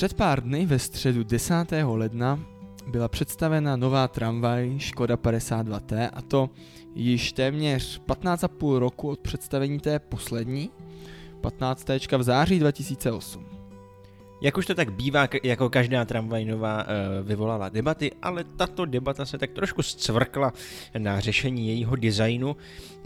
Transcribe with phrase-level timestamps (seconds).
[0.00, 1.54] Před pár dny ve středu 10.
[1.82, 2.40] ledna
[2.86, 6.50] byla představena nová tramvaj Škoda 52T a to
[6.94, 10.70] již téměř 15,5 roku od představení té poslední,
[11.40, 11.88] 15.
[12.18, 13.46] v září 2008.
[14.42, 19.26] Jak už to tak bývá, jako každá tramvaj nová uh, vyvolala debaty, ale tato debata
[19.26, 20.52] se tak trošku zcvrkla
[20.98, 22.56] na řešení jejího designu,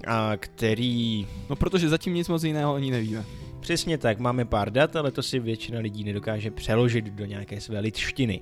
[0.07, 1.27] a který...
[1.51, 3.25] No protože zatím nic moc jiného ani nevíme.
[3.65, 7.81] Přesně tak, máme pár dat, ale to si většina lidí nedokáže přeložit do nějaké své
[7.81, 8.41] lidštiny.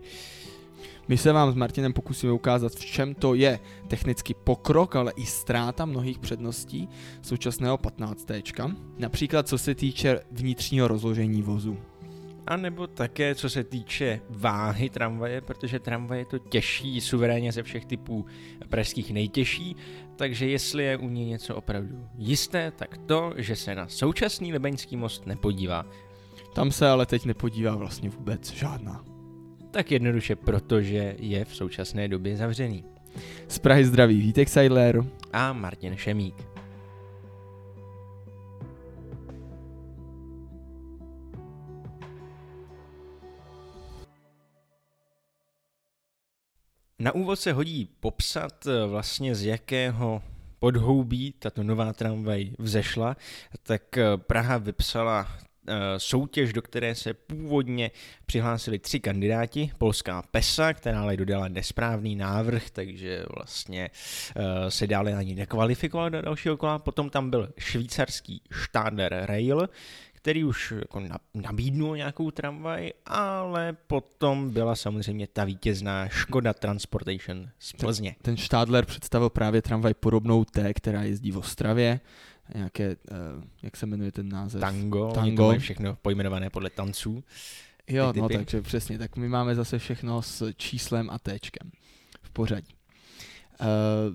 [1.08, 5.26] My se vám s Martinem pokusíme ukázat, v čem to je technický pokrok, ale i
[5.26, 6.88] ztráta mnohých předností
[7.22, 8.26] současného 15.
[8.98, 11.78] Například co se týče vnitřního rozložení vozu.
[12.46, 17.62] A nebo také co se týče váhy tramvaje, protože tramvaj je to těžší suverénně ze
[17.62, 18.26] všech typů
[18.68, 19.76] pražských nejtěžší,
[20.16, 24.96] takže jestli je u něj něco opravdu jisté, tak to, že se na současný Lebeňský
[24.96, 25.86] most nepodívá.
[26.54, 29.04] Tam se ale teď nepodívá vlastně vůbec žádná.
[29.70, 32.84] Tak jednoduše protože je v současné době zavřený.
[33.48, 36.51] Z Prahy zdraví Vítek Seidler a Martin Šemík.
[46.98, 50.22] Na úvod se hodí popsat eh, vlastně z jakého
[50.58, 53.16] podhoubí tato nová tramvaj vzešla,
[53.62, 55.28] tak eh, Praha vypsala
[55.68, 57.90] eh, soutěž, do které se původně
[58.26, 59.70] přihlásili tři kandidáti.
[59.78, 63.90] Polská PESA, která ale dodala nesprávný návrh, takže vlastně
[64.68, 66.78] se dále ani nekvalifikovala do dalšího kola.
[66.78, 69.68] Potom tam byl švýcarský Stadler Rail,
[70.22, 71.02] který už jako
[71.34, 78.10] nabídnul nějakou tramvaj, ale potom byla samozřejmě ta vítězná Škoda Transportation z Plzně.
[78.10, 82.00] Ten, ten Stadler představil právě tramvaj podobnou té, která jezdí v Ostravě,
[82.54, 84.60] nějaké, uh, jak se jmenuje ten název?
[84.60, 85.58] Tango, Tango.
[85.58, 87.24] všechno pojmenované podle tanců.
[87.88, 91.70] Jo, no takže přesně, tak my máme zase všechno s číslem a téčkem
[92.22, 92.74] v pořadí.
[93.60, 93.66] Uh,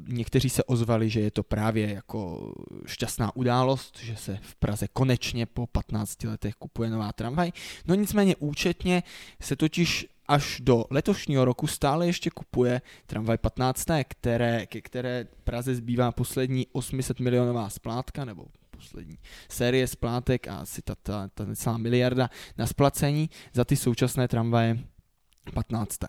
[0.07, 2.53] někteří se ozvali, že je to právě jako
[2.85, 7.51] šťastná událost, že se v Praze konečně po 15 letech kupuje nová tramvaj.
[7.85, 9.03] No nicméně účetně
[9.41, 15.75] se totiž až do letošního roku stále ještě kupuje tramvaj 15, které, ke které Praze
[15.75, 19.17] zbývá poslední 800 milionová splátka, nebo poslední
[19.49, 24.79] série splátek a asi ta, ta, ta celá miliarda na splacení za ty současné tramvaje
[25.51, 25.99] 15.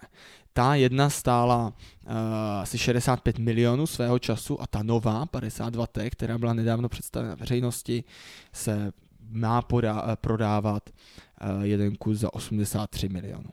[0.53, 2.13] Ta jedna stála uh,
[2.61, 8.05] asi 65 milionů svého času a ta nová 52T, která byla nedávno představena veřejnosti,
[8.53, 8.93] se
[9.31, 13.51] má podá, prodávat uh, jeden kus za 83 milionů.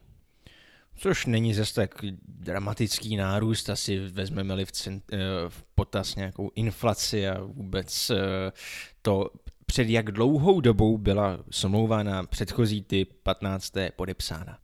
[0.97, 1.96] Což není zase tak
[2.28, 5.03] dramatický nárůst, asi vezmeme-li v, cent,
[5.47, 8.12] v potaz nějakou inflaci a vůbec
[9.02, 9.29] to,
[9.66, 13.73] před jak dlouhou dobou byla smlouva na předchozí typ 15.
[13.96, 14.57] podepsána.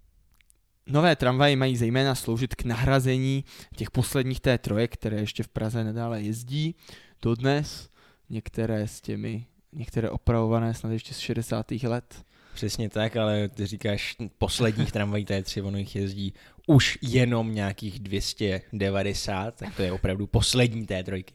[0.91, 5.84] Nové tramvaje mají zejména sloužit k nahrazení těch posledních té troje, které ještě v Praze
[5.84, 6.75] nedále jezdí.
[7.22, 7.90] Dodnes
[8.29, 11.72] některé s těmi, některé opravované snad ještě z 60.
[11.72, 12.25] let.
[12.53, 16.34] Přesně tak, ale ty říkáš posledních tramvají T3, ono jich jezdí
[16.67, 21.34] už jenom nějakých 290, tak to je opravdu poslední té trojky.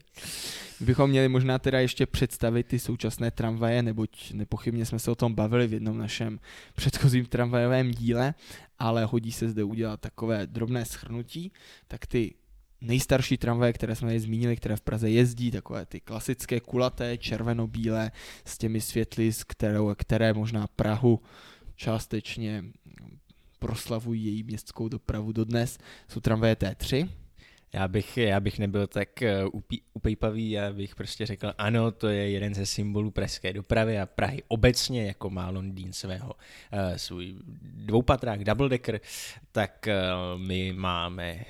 [0.79, 5.35] Bychom měli možná teda ještě představit ty současné tramvaje, neboť nepochybně jsme se o tom
[5.35, 6.39] bavili v jednom našem
[6.75, 8.33] předchozím tramvajovém díle,
[8.79, 11.51] ale hodí se zde udělat takové drobné schrnutí,
[11.87, 12.33] tak ty
[12.81, 18.11] nejstarší tramvaje, které jsme tady zmínili, které v Praze jezdí, takové ty klasické kulaté, červeno-bílé
[18.45, 21.21] s těmi světly, které, které možná Prahu
[21.75, 22.63] částečně
[23.59, 25.77] proslavují její městskou dopravu dodnes,
[26.07, 27.09] jsou tramvaje T3,
[27.73, 29.09] já bych, já bych nebyl tak
[29.53, 29.61] uh,
[29.93, 34.43] upejpavý, já bych prostě řekl, ano, to je jeden ze symbolů pražské dopravy a Prahy
[34.47, 38.99] obecně, jako má Londýn svého uh, svůj dvoupatrák double decker,
[39.51, 41.45] tak uh, my máme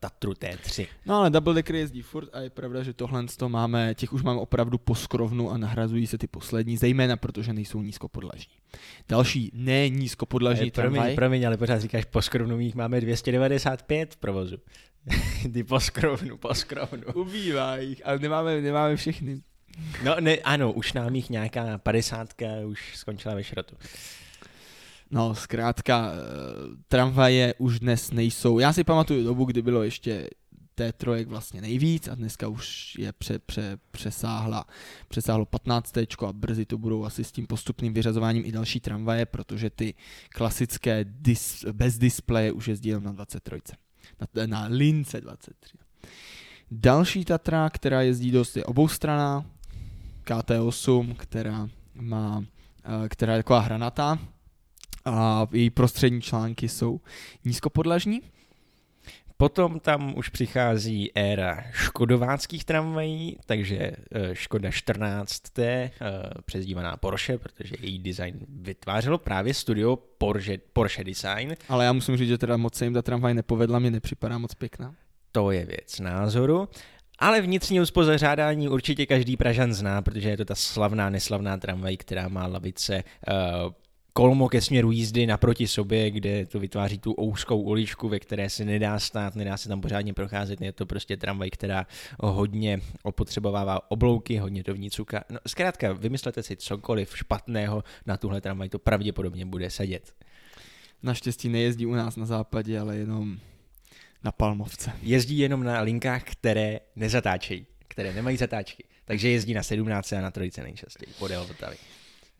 [0.00, 0.86] Tatru T3.
[1.06, 4.22] No ale double decker jezdí furt a je pravda, že tohle to máme, těch už
[4.22, 8.54] máme opravdu poskrovnu a nahrazují se ty poslední, zejména protože nejsou nízkopodlažní.
[9.08, 11.00] Další ne nízkopodlažní tramvaj.
[11.00, 14.56] Promiň, promiň, ale pořád říkáš poskrovnu, jich máme 295 v provozu.
[15.52, 17.02] Ty poskrovnu, poskrovnu.
[17.14, 19.42] Ubývá jich, ale nemáme, nemáme všechny.
[20.04, 23.76] No ne, ano, už nám jich nějaká padesátka už skončila ve šrotu.
[25.10, 26.16] No, zkrátka, eh,
[26.88, 28.58] tramvaje už dnes nejsou.
[28.58, 30.28] Já si pamatuju dobu, kdy bylo ještě
[30.74, 34.64] té trojek vlastně nejvíc a dneska už je pře, pře, přesáhla,
[35.08, 35.96] přesáhlo 15.
[36.28, 39.94] a brzy to budou asi s tím postupným vyřazováním i další tramvaje, protože ty
[40.28, 43.38] klasické dis, bez displeje už jezdí jenom na 23
[44.34, 45.78] na, na lince 23.
[46.70, 49.44] Další Tatra, která jezdí dost, je oboustraná,
[50.24, 52.44] KT8, která má,
[53.04, 54.18] eh, která je taková hranatá,
[55.04, 57.00] a její prostřední články jsou
[57.44, 58.22] nízkopodlažní.
[59.40, 65.90] Potom tam už přichází éra škodováckých tramvají, takže eh, Škoda 14T, eh,
[66.44, 71.54] přezdívaná Porsche, protože její design vytvářelo právě studio Porsche, Porsche Design.
[71.68, 74.54] Ale já musím říct, že teda moc se jim ta tramvaj nepovedla, mě nepřipadá moc
[74.54, 74.94] pěkná.
[75.32, 76.68] To je věc názoru.
[77.18, 82.28] Ale vnitřní uspořádání určitě každý Pražan zná, protože je to ta slavná, neslavná tramvaj, která
[82.28, 83.72] má lavice uh,
[84.12, 88.64] kolmo ke směru jízdy naproti sobě, kde to vytváří tu ouskou uličku, ve které se
[88.64, 91.86] nedá stát, nedá se tam pořádně procházet, je to prostě tramvaj, která
[92.20, 95.24] hodně opotřebovává oblouky, hodně to vnitřuka.
[95.30, 100.14] No, zkrátka, vymyslete si cokoliv špatného na tuhle tramvaj, to pravděpodobně bude sedět.
[101.02, 103.38] Naštěstí nejezdí u nás na západě, ale jenom
[104.24, 104.92] na Palmovce.
[105.02, 108.84] Jezdí jenom na linkách, které nezatáčejí, které nemají zatáčky.
[109.04, 111.76] Takže jezdí na 17 a na trojice nejčastěji, podél Vltavy.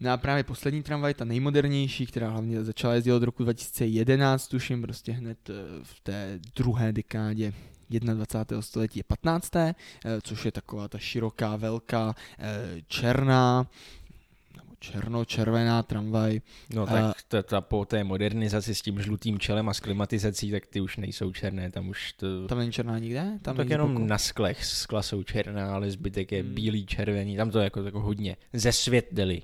[0.00, 4.82] No a právě poslední tramvaj, ta nejmodernější, která hlavně začala jezdit od roku 2011, tuším,
[4.82, 7.52] prostě hned eh, v té druhé dekádě
[7.90, 8.62] 21.
[8.62, 9.56] století je 15.
[9.56, 9.74] Eh,
[10.22, 13.66] což je taková ta široká, velká, eh, černá,
[14.78, 16.40] černo-červená tramvaj.
[16.74, 20.66] No tak ta, ta, po té modernizaci s tím žlutým čelem a s klimatizací, tak
[20.66, 22.46] ty už nejsou černé, tam už to...
[22.48, 23.38] Tam není černá nikde?
[23.42, 24.06] Tam tak jenom boku?
[24.06, 26.54] na sklech skla jsou černá, ale zbytek je hmm.
[26.54, 29.42] bílý, červený, tam to jako, jako hodně ze svět deli.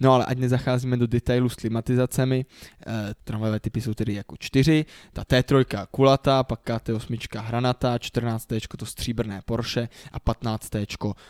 [0.00, 2.46] No ale ať nezacházíme do detailů s klimatizacemi,
[2.86, 8.48] e, tramvajové typy jsou tedy jako čtyři, ta T3 kulatá, pak T8 hranatá, 14
[8.78, 10.70] to stříbrné Porsche a 15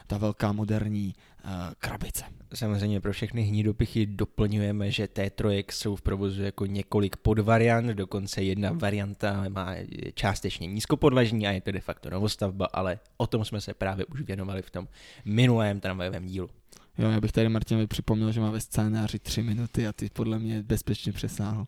[0.07, 2.25] ta velká moderní e, krabice.
[2.55, 8.73] Samozřejmě pro všechny hnidopichy doplňujeme, že T3 jsou v provozu jako několik podvariant, dokonce jedna
[8.73, 9.75] varianta má
[10.15, 14.21] částečně nízkopodlažní a je to de facto novostavba, ale o tom jsme se právě už
[14.21, 14.89] věnovali v tom
[15.25, 16.51] minulém tramvajovém dílu.
[16.99, 20.39] Jo, já bych tady Martinovi připomněl, že má ve scénáři tři minuty a ty podle
[20.39, 21.67] mě bezpečně přesáhl.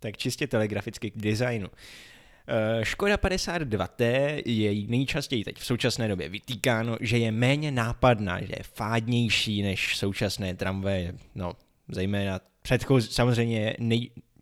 [0.00, 1.68] Tak čistě telegraficky k designu.
[2.48, 8.52] Eh, Škoda 52T je nejčastěji teď v současné době vytýkáno, že je méně nápadná, že
[8.58, 11.52] je fádnější než současné tramvaje, no
[11.88, 13.76] zejména předchozí, samozřejmě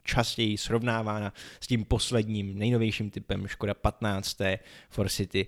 [0.03, 4.59] nejčastěji srovnávána s tím posledním, nejnovějším typem Škoda 15T
[4.91, 5.47] For City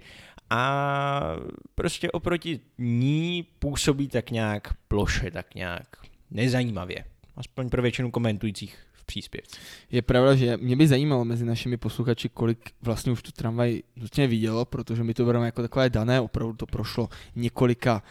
[0.51, 1.37] a
[1.75, 5.97] prostě oproti ní působí tak nějak ploše, tak nějak
[6.31, 7.05] nezajímavě.
[7.37, 9.57] Aspoň pro většinu komentujících v příspěvce.
[9.91, 14.27] Je pravda, že mě by zajímalo mezi našimi posluchači, kolik vlastně už tu tramvaj nutně
[14.27, 18.03] vidělo, protože my to bereme jako takové dané, opravdu to prošlo několika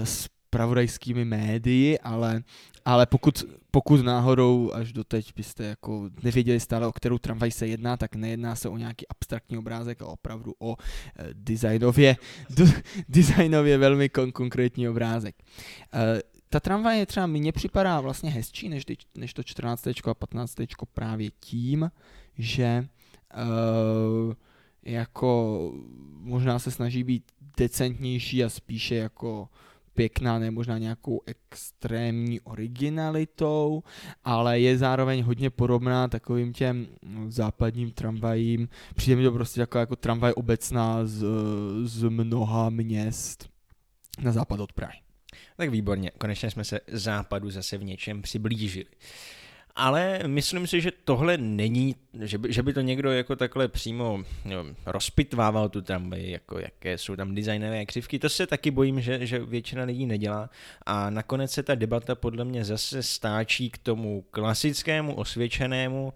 [0.00, 0.04] uh,
[0.52, 2.42] spravodajskými médii, ale,
[2.84, 7.96] ale pokud, pokud náhodou až doteď byste jako nevěděli stále, o kterou tramvaj se jedná,
[7.96, 12.16] tak nejedná se o nějaký abstraktní obrázek, ale opravdu o e, designově,
[12.50, 15.34] d, designově velmi kon, konkrétní obrázek.
[15.94, 18.84] E, ta tramvaj je třeba, mně připadá vlastně hezčí než,
[19.14, 19.86] než to 14.
[19.86, 20.56] a 15.
[20.94, 21.90] právě tím,
[22.38, 22.86] že e,
[24.82, 25.72] jako
[26.20, 27.24] možná se snaží být
[27.56, 29.48] decentnější a spíše jako
[29.94, 33.82] pěkná, ne možná nějakou extrémní originalitou,
[34.24, 36.86] ale je zároveň hodně podobná takovým těm
[37.28, 38.68] západním tramvajím.
[38.94, 41.24] Přijde mi to prostě jako, jako tramvaj obecná z,
[41.84, 43.48] z mnoha měst
[44.22, 44.98] na západ od Prahy.
[45.56, 48.86] Tak výborně, konečně jsme se západu zase v něčem přiblížili
[49.76, 54.24] ale myslím si, že tohle není, že by, že by to někdo jako takhle přímo
[54.44, 59.26] jo, rozpitvával tu tramvaj, jako jaké jsou tam designové křivky, to se taky bojím, že,
[59.26, 60.50] že většina lidí nedělá.
[60.86, 66.14] A nakonec se ta debata podle mě zase stáčí k tomu klasickému osvědčenému uh,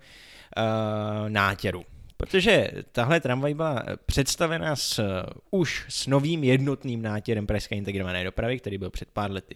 [1.29, 1.85] nátěru.
[2.17, 5.03] Protože tahle tramvaj byla představena s,
[5.51, 9.55] už s novým jednotným nátěrem pražské integrované dopravy, který byl před pár lety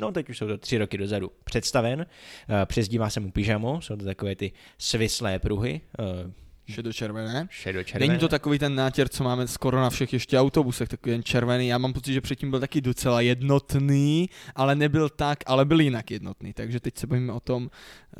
[0.00, 2.06] no teď už jsou to tři roky dozadu, představen.
[2.48, 5.80] Eh, přezdívá se mu pyžamo, jsou to takové ty svislé pruhy.
[5.98, 6.32] Eh,
[6.70, 7.48] šedočervené.
[7.50, 8.08] Šedočervené.
[8.08, 11.68] Není to takový ten nátěr, co máme skoro na všech ještě autobusech, takový ten červený.
[11.68, 16.10] Já mám pocit, že předtím byl taky docela jednotný, ale nebyl tak, ale byl jinak
[16.10, 16.52] jednotný.
[16.52, 17.70] Takže teď se bavíme o tom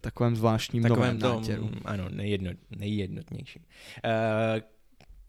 [0.01, 1.71] takovém zvláštním takovém novém tom, nátěru.
[1.85, 3.63] Ano, nejjedno, nejjednotnějším.
[4.05, 4.61] Uh,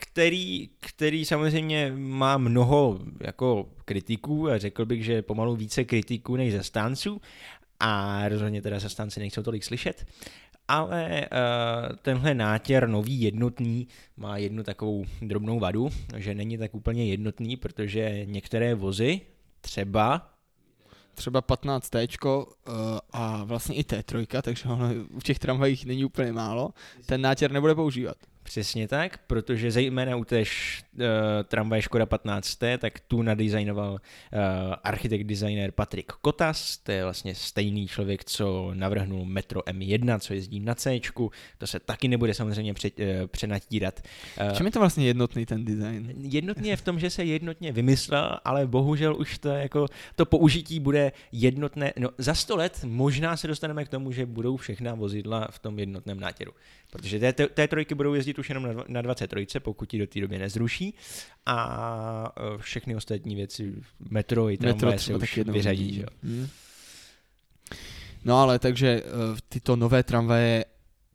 [0.02, 6.54] který, který samozřejmě má mnoho jako kritiků a řekl bych, že pomalu více kritiků než
[6.54, 7.22] zastánců.
[7.80, 10.06] A rozhodně teda zastánci nejsou tolik slyšet,
[10.68, 17.06] ale uh, tenhle nátěr nový jednotný má jednu takovou drobnou vadu, že není tak úplně
[17.06, 19.22] jednotný, protože některé vozy,
[19.62, 20.32] třeba
[21.14, 22.44] třeba 15 T uh,
[23.12, 24.90] a vlastně i T3, takže ono
[25.20, 26.74] v těch tramvajích není úplně málo,
[27.06, 28.18] ten nátěr nebude používat.
[28.52, 31.02] Přesně tak, protože zejména u té š, uh,
[31.44, 34.00] tramvaje Škoda 15, tak tu nadizajnoval uh,
[34.84, 40.60] architekt designer Patrik Kotas, to je vlastně stejný člověk, co navrhnul Metro M1, co jezdí
[40.60, 41.00] na C,
[41.58, 44.02] to se taky nebude samozřejmě pře, uh, přenatírat.
[44.50, 46.14] Uh, Čím je to vlastně jednotný ten design?
[46.18, 50.80] Jednotný je v tom, že se jednotně vymyslel, ale bohužel už to jako to použití
[50.80, 51.94] bude jednotné.
[52.00, 55.80] No za sto let možná se dostaneme k tomu, že budou všechna vozidla v tom
[55.80, 56.52] jednotném nátěru.
[56.92, 60.22] Protože té, té trojky budou jezdit už jenom na, na 23, pokud ji do té
[60.22, 60.94] doby nezruší
[61.46, 63.74] a e, všechny ostatní věci,
[64.10, 65.94] metro i tramvaje se už vyřadí.
[65.94, 66.06] Že?
[66.24, 66.48] Hmm.
[68.26, 70.66] No ale takže uh, tyto nové tramvaje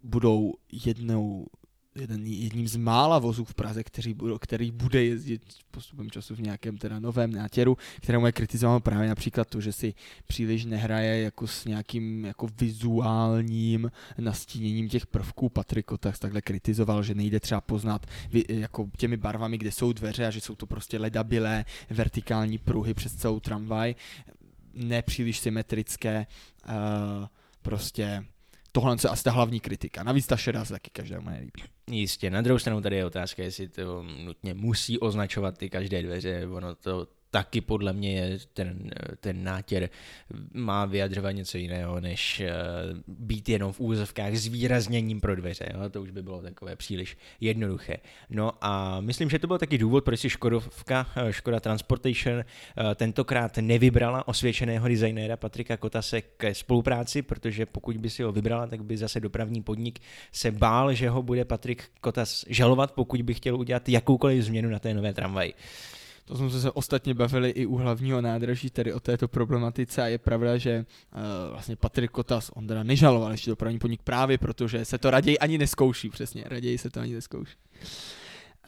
[0.02, 1.47] budou jednou
[1.96, 6.78] jeden, jedním z mála vozů v Praze, který, který bude jezdit postupem času v nějakém
[6.78, 9.94] teda novém nátěru, kterému je kritizováno právě například to, že si
[10.26, 15.48] příliš nehraje jako s nějakým jako vizuálním nastíněním těch prvků.
[15.48, 18.06] Patriko tak takhle kritizoval, že nejde třeba poznat
[18.48, 23.14] jako těmi barvami, kde jsou dveře a že jsou to prostě ledabilé vertikální pruhy přes
[23.14, 23.94] celou tramvaj,
[24.74, 26.26] nepříliš symetrické,
[26.68, 27.26] uh,
[27.62, 28.24] prostě
[28.72, 30.02] tohle je asi ta hlavní kritika.
[30.02, 31.75] Navíc ta šedá se taky každému nelíbí.
[31.90, 36.46] Jistě, na druhou stranu tady je otázka, jestli to nutně musí označovat ty každé dveře,
[36.46, 38.90] ono to taky podle mě je ten,
[39.20, 39.88] ten nátěr
[40.52, 42.52] má vyjadřovat něco jiného, než eh,
[43.08, 45.66] být jenom v úzovkách zvýrazněním pro dveře.
[45.74, 45.90] Jo?
[45.90, 47.96] To už by bylo takové příliš jednoduché.
[48.30, 52.44] No a myslím, že to byl taky důvod, proč si Škodovka, eh, Škoda Transportation eh,
[52.94, 58.84] tentokrát nevybrala osvědčeného designéra Patrika Kotase ke spolupráci, protože pokud by si ho vybrala, tak
[58.84, 59.98] by zase dopravní podnik
[60.32, 64.78] se bál, že ho bude Patrik Kotas žalovat, pokud by chtěl udělat jakoukoliv změnu na
[64.78, 65.54] té nové tramvaji.
[66.26, 70.18] To jsme se ostatně bavili i u hlavního nádraží, tedy o této problematice a je
[70.18, 74.99] pravda, že uh, vlastně Patrik Kotas, on teda nežaloval ještě dopravní podnik právě protože se
[74.99, 77.56] to raději ani neskouší, přesně, raději se to ani neskouší.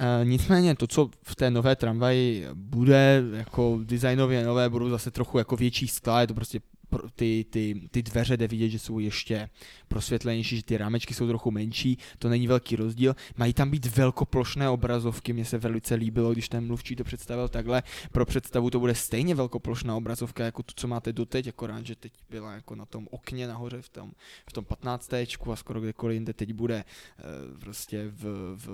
[0.00, 5.38] Uh, nicméně to, co v té nové tramvaji bude, jako designově nové, budou zase trochu
[5.38, 6.60] jako větší skla, je to prostě
[7.14, 9.48] ty, ty, ty dveře jde vidět, že jsou ještě
[9.88, 13.16] prosvětlenější, že ty rámečky jsou trochu menší, to není velký rozdíl.
[13.36, 17.82] Mají tam být velkoplošné obrazovky, mně se velice líbilo, když ten mluvčí to představil takhle.
[18.12, 22.12] Pro představu to bude stejně velkoplošná obrazovka jako to, co máte doteď, akorát, že teď
[22.30, 24.12] byla jako na tom okně nahoře v tom,
[24.50, 25.14] v tom 15.
[25.14, 28.24] a skoro kdekoliv jinde teď bude uh, prostě v,
[28.56, 28.68] v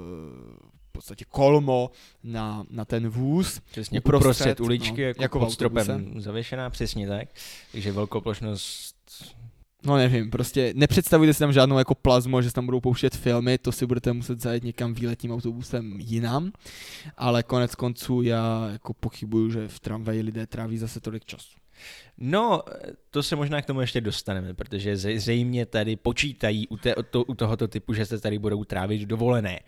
[0.94, 1.90] podstatě kolmo
[2.22, 3.60] na, na ten vůz.
[3.70, 7.28] Přesně uprostřed, uprostřed uličky, no, jako, jako pod stropem zavěšená, přesně tak.
[7.72, 8.94] Takže velkoplošnost
[9.86, 13.58] No nevím, prostě nepředstavujte si tam žádnou jako plazmo, že se tam budou pouštět filmy,
[13.58, 16.52] to si budete muset zajet někam výletním autobusem jinam,
[17.16, 21.56] ale konec konců já jako pochybuju, že v tramvaji lidé tráví zase tolik času.
[22.18, 22.62] No,
[23.10, 27.34] to se možná k tomu ještě dostaneme, protože zřejmě tady počítají u, té, to, u
[27.34, 29.60] tohoto typu, že se tady budou trávit dovolené.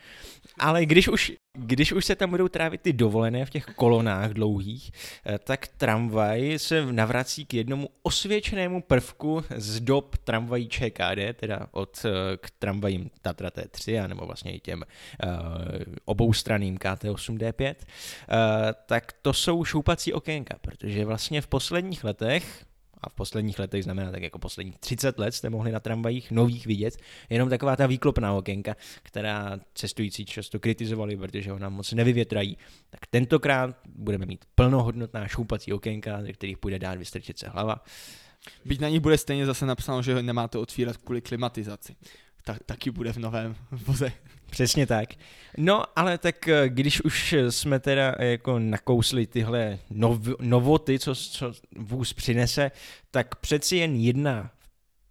[0.59, 4.91] Ale když už, když už se tam budou trávit ty dovolené v těch kolonách dlouhých,
[5.27, 12.05] eh, tak tramvaj se navrací k jednomu osvědčenému prvku z dob tramvají ČKD, teda od
[12.05, 15.31] eh, k tramvajím Tatra T3, nebo vlastně i těm uh,
[16.05, 18.37] oboustraným KT8D5, uh,
[18.87, 22.36] tak to jsou šoupací okénka, protože vlastně v posledních letech
[23.01, 26.67] a v posledních letech znamená tak jako posledních 30 let jste mohli na tramvajích nových
[26.67, 26.97] vidět,
[27.31, 32.59] jenom taková ta výklopná okénka, která cestující často kritizovali, protože ho nám moc nevyvětrají.
[32.91, 37.85] Tak tentokrát budeme mít plnohodnotná šoupací okénka, ze kterých půjde dát vystrčit se hlava.
[38.65, 41.97] Byť na nich bude stejně zase napsáno, že nemáte otvírat kvůli klimatizaci.
[42.45, 44.13] Tak, taky bude v novém voze.
[44.51, 45.09] Přesně tak.
[45.59, 51.15] No, ale tak eh, když už jsme teda eh, jako nakousli tyhle nov, novoty, co,
[51.15, 52.71] co vůz přinese,
[53.11, 54.51] tak přeci jen jedna,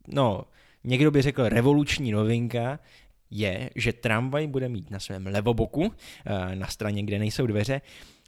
[0.07, 0.45] no,
[0.83, 2.79] někdo by řekl revoluční novinka,
[3.31, 5.93] je, že tramvaj bude mít na svém levoboku,
[6.25, 7.81] eh, na straně, kde nejsou dveře,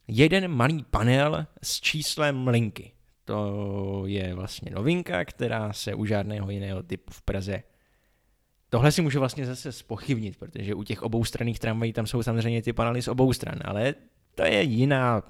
[0.08, 2.92] jeden malý panel s číslem linky.
[3.26, 7.64] To je vlastně novinka, která se u žádného jiného typu v Praze
[8.70, 12.74] Tohle si můžu vlastně zase spochybnit, protože u těch oboustranných tramvají tam jsou samozřejmě ty
[12.74, 13.96] panely z obou stran, ale
[14.36, 15.24] to je jiná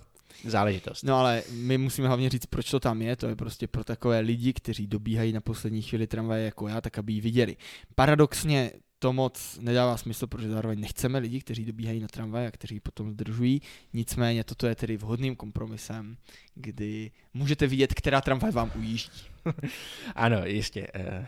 [0.45, 1.03] záležitost.
[1.03, 3.15] No ale my musíme hlavně říct, proč to tam je.
[3.15, 6.97] To je prostě pro takové lidi, kteří dobíhají na poslední chvíli tramvaje jako já, tak
[6.97, 7.57] aby ji viděli.
[7.95, 12.79] Paradoxně to moc nedává smysl, protože zároveň nechceme lidi, kteří dobíhají na tramvaj a kteří
[12.79, 13.61] potom zdržují.
[13.93, 16.17] Nicméně toto je tedy vhodným kompromisem,
[16.55, 19.21] kdy můžete vidět, která tramvaj vám ujíždí.
[20.15, 20.87] ano, jistě.
[21.19, 21.25] Uh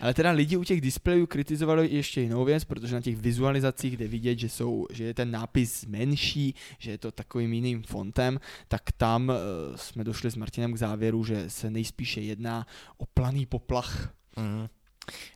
[0.00, 4.08] ale teda lidi u těch displejů kritizovali ještě jinou věc, protože na těch vizualizacích jde
[4.08, 8.82] vidět, že, jsou, že je ten nápis menší, že je to takovým jiným fontem, tak
[8.92, 9.34] tam uh,
[9.76, 12.66] jsme došli s Martinem k závěru, že se nejspíše jedná
[12.96, 14.14] o planý poplach.
[14.36, 14.68] Mm.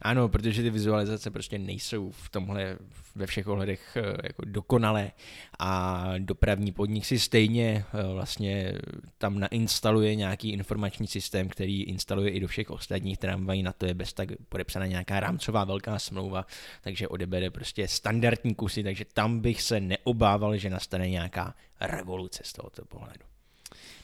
[0.03, 2.79] Ano, protože ty vizualizace prostě nejsou v tomhle
[3.15, 5.13] ve všech ohledech eh, jako dokonalé.
[5.59, 8.73] A dopravní podnik si stejně eh, vlastně
[9.19, 13.95] tam nainstaluje nějaký informační systém, který instaluje i do všech ostatních tramvají, na to je
[13.95, 16.47] bez tak podepsaná nějaká rámcová velká smlouva,
[16.83, 22.53] takže odebere prostě standardní kusy, takže tam bych se neobával, že nastane nějaká revoluce z
[22.53, 23.38] tohoto pohledu.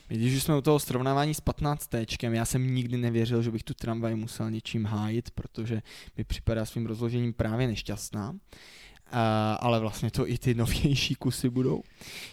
[0.08, 3.74] Když jsme u toho srovnávání s 15 téčkem, já jsem nikdy nevěřil, že bych tu
[3.74, 5.82] tramvaj musel něčím hájit, protože
[6.16, 8.30] mi připadá svým rozložením právě nešťastná.
[8.30, 9.18] Uh,
[9.58, 11.82] ale vlastně to i ty novější kusy budou.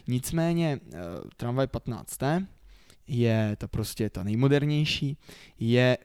[0.08, 1.00] Nicméně uh,
[1.38, 2.20] tramvaj 15
[3.08, 5.18] je ta prostě ta nejmodernější,
[5.60, 5.98] je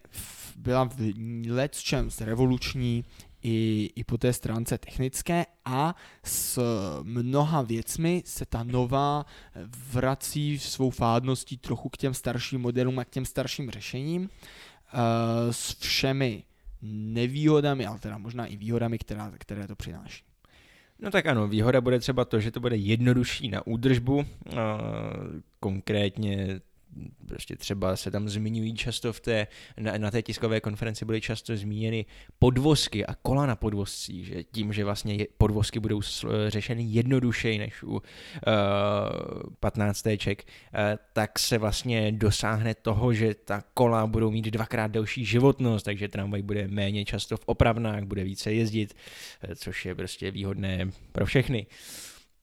[0.57, 1.13] byla v
[1.49, 3.05] let čem revoluční,
[3.47, 6.61] i, i po té stránce technické a s
[7.03, 9.27] mnoha věcmi se ta nová
[9.93, 14.29] vrací svou fádností trochu k těm starším modelům a k těm starším řešením uh,
[15.51, 16.43] s všemi
[16.83, 20.25] nevýhodami, ale teda možná i výhodami, která, které to přináší.
[20.99, 24.27] No tak ano, výhoda bude třeba to, že to bude jednodušší na údržbu,
[25.61, 26.61] konkrétně
[27.29, 29.47] prostě třeba se tam zmiňují často v té,
[29.81, 32.07] na, na té tiskové konferenci byly často zmíněny
[32.39, 36.01] podvozky a kola na podvozcích, že tím, že vlastně podvozky budou
[36.49, 38.01] řešeny jednodušeji než u uh,
[39.61, 40.81] 15 ček, uh,
[41.13, 46.43] tak se vlastně dosáhne toho, že ta kola budou mít dvakrát delší životnost, takže tramvaj
[46.43, 48.97] bude méně často v opravnách, bude více jezdit,
[49.49, 51.67] uh, což je prostě výhodné pro všechny.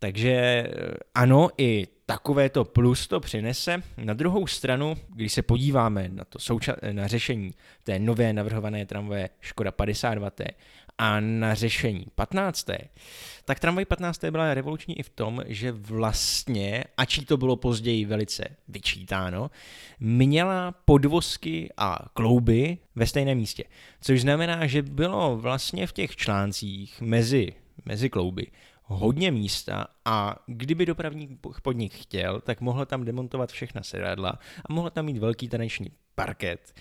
[0.03, 0.67] Takže
[1.15, 3.83] ano, i takovéto plus to přinese.
[3.97, 7.51] Na druhou stranu, když se podíváme na, to souča- na řešení
[7.83, 10.29] té nové navrhované tramvaje Škoda 52
[10.97, 12.67] a na řešení 15.
[13.45, 14.23] Tak tramvaj 15.
[14.23, 19.51] byla revoluční i v tom, že vlastně, ač to bylo později velice vyčítáno,
[19.99, 23.63] měla podvozky a klouby ve stejném místě.
[24.01, 27.53] Což znamená, že bylo vlastně v těch článcích mezi,
[27.85, 28.47] mezi klouby
[28.83, 34.89] hodně místa a kdyby dopravní podnik chtěl, tak mohl tam demontovat všechna sedadla a mohl
[34.89, 36.73] tam mít velký taneční parket.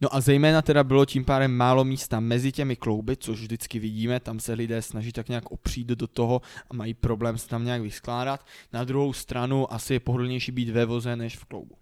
[0.00, 4.20] No a zejména teda bylo tím pádem málo místa mezi těmi klouby, což vždycky vidíme,
[4.20, 7.82] tam se lidé snaží tak nějak opřít do toho a mají problém se tam nějak
[7.82, 8.46] vyskládat.
[8.72, 11.76] Na druhou stranu asi je pohodlnější být ve voze než v kloubu.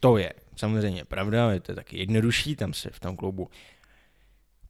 [0.00, 3.50] To je samozřejmě pravda, je to taky jednodušší, tam se v tom kloubu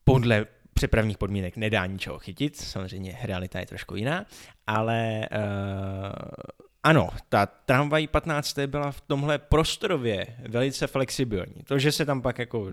[0.03, 0.45] podle
[0.77, 4.25] přepravních podmínek nedá ničeho chytit, samozřejmě realita je trošku jiná,
[4.67, 8.59] ale uh, ano, ta tramvaj 15.
[8.67, 11.63] byla v tomhle prostorově velice flexibilní.
[11.63, 12.71] To, že se tam pak jako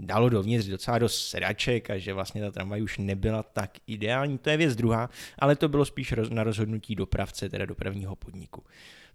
[0.00, 4.50] dalo dovnitř docela dost sedaček a že vlastně ta tramvaj už nebyla tak ideální, to
[4.50, 8.62] je věc druhá, ale to bylo spíš na rozhodnutí dopravce, teda dopravního podniku.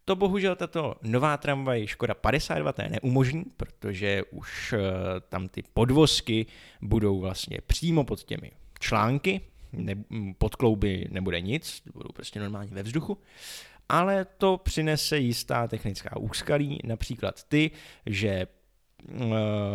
[0.05, 4.79] To bohužel tato nová tramvaj Škoda 52 T neumožní, protože už uh,
[5.29, 6.45] tam ty podvozky
[6.81, 9.41] budou vlastně přímo pod těmi články,
[9.73, 9.95] ne,
[10.37, 13.17] pod klouby nebude nic, budou prostě normálně ve vzduchu,
[13.89, 17.71] ale to přinese jistá technická úskalí, například ty,
[18.05, 18.47] že
[19.13, 19.25] uh,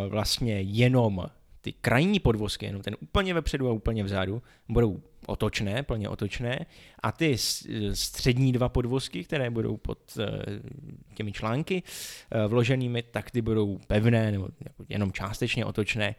[0.09, 1.25] vlastně jenom
[1.61, 6.65] ty krajní podvozky, jenom ten úplně vepředu a úplně vzadu, budou otočné, plně otočné
[6.99, 7.37] a ty
[7.93, 10.29] střední dva podvozky, které budou pod eh,
[11.13, 11.83] těmi články
[12.31, 14.47] eh, vloženými, tak ty budou pevné nebo
[14.89, 16.15] jenom částečně otočné.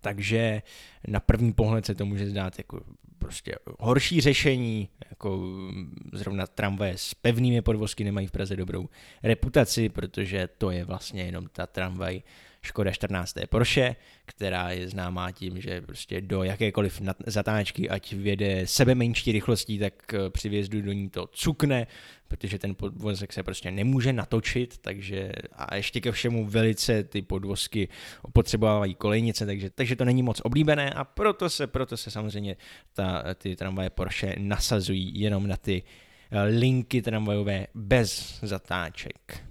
[0.00, 0.62] Takže
[1.08, 2.80] na první pohled se to může zdát jako
[3.18, 8.88] prostě horší řešení, jako mm, zrovna tramvaje s pevnými podvozky nemají v Praze dobrou
[9.22, 12.22] reputaci, protože to je vlastně jenom ta tramvaj
[12.62, 13.34] Škoda 14.
[13.48, 19.78] Porsche, která je známá tím, že prostě do jakékoliv zatáčky, ať věde sebe menší rychlostí,
[19.78, 21.86] tak eh, při vjezdu do ní to cukne,
[22.28, 27.88] protože ten podvozek se prostě nemůže natočit, takže a ještě ke všemu velice ty podvozky
[28.32, 32.56] potřebovávají kolejnice, takže, takže to není moc oblíbené a proto se, proto se samozřejmě
[32.92, 35.82] ta, ty tramvaje Porsche nasazují jenom na ty
[36.30, 39.49] eh, linky tramvajové bez zatáček.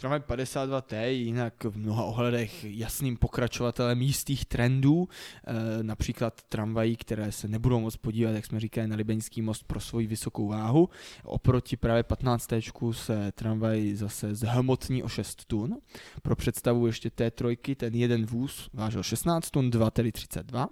[0.00, 7.32] Tramvaj 52T je jinak v mnoha ohledech jasným pokračovatelem jistých trendů, e, například tramvají, které
[7.32, 10.88] se nebudou moc podívat, jak jsme říkali, na Libeňský most pro svoji vysokou váhu.
[11.24, 12.48] Oproti právě 15.
[12.92, 15.78] se tramvaj zase zhmotní o 6 tun.
[16.22, 20.68] Pro představu ještě T3, ten jeden vůz vážil 16 tun, dva tedy 32.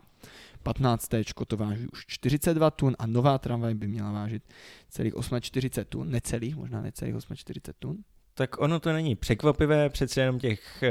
[0.62, 1.08] 15.
[1.46, 4.42] to váží už 42 tun a nová tramvaj by měla vážit
[4.88, 8.04] celých 840 tun, necelých, možná necelých 840 tun.
[8.38, 10.84] Tak ono to není překvapivé, přece jenom těch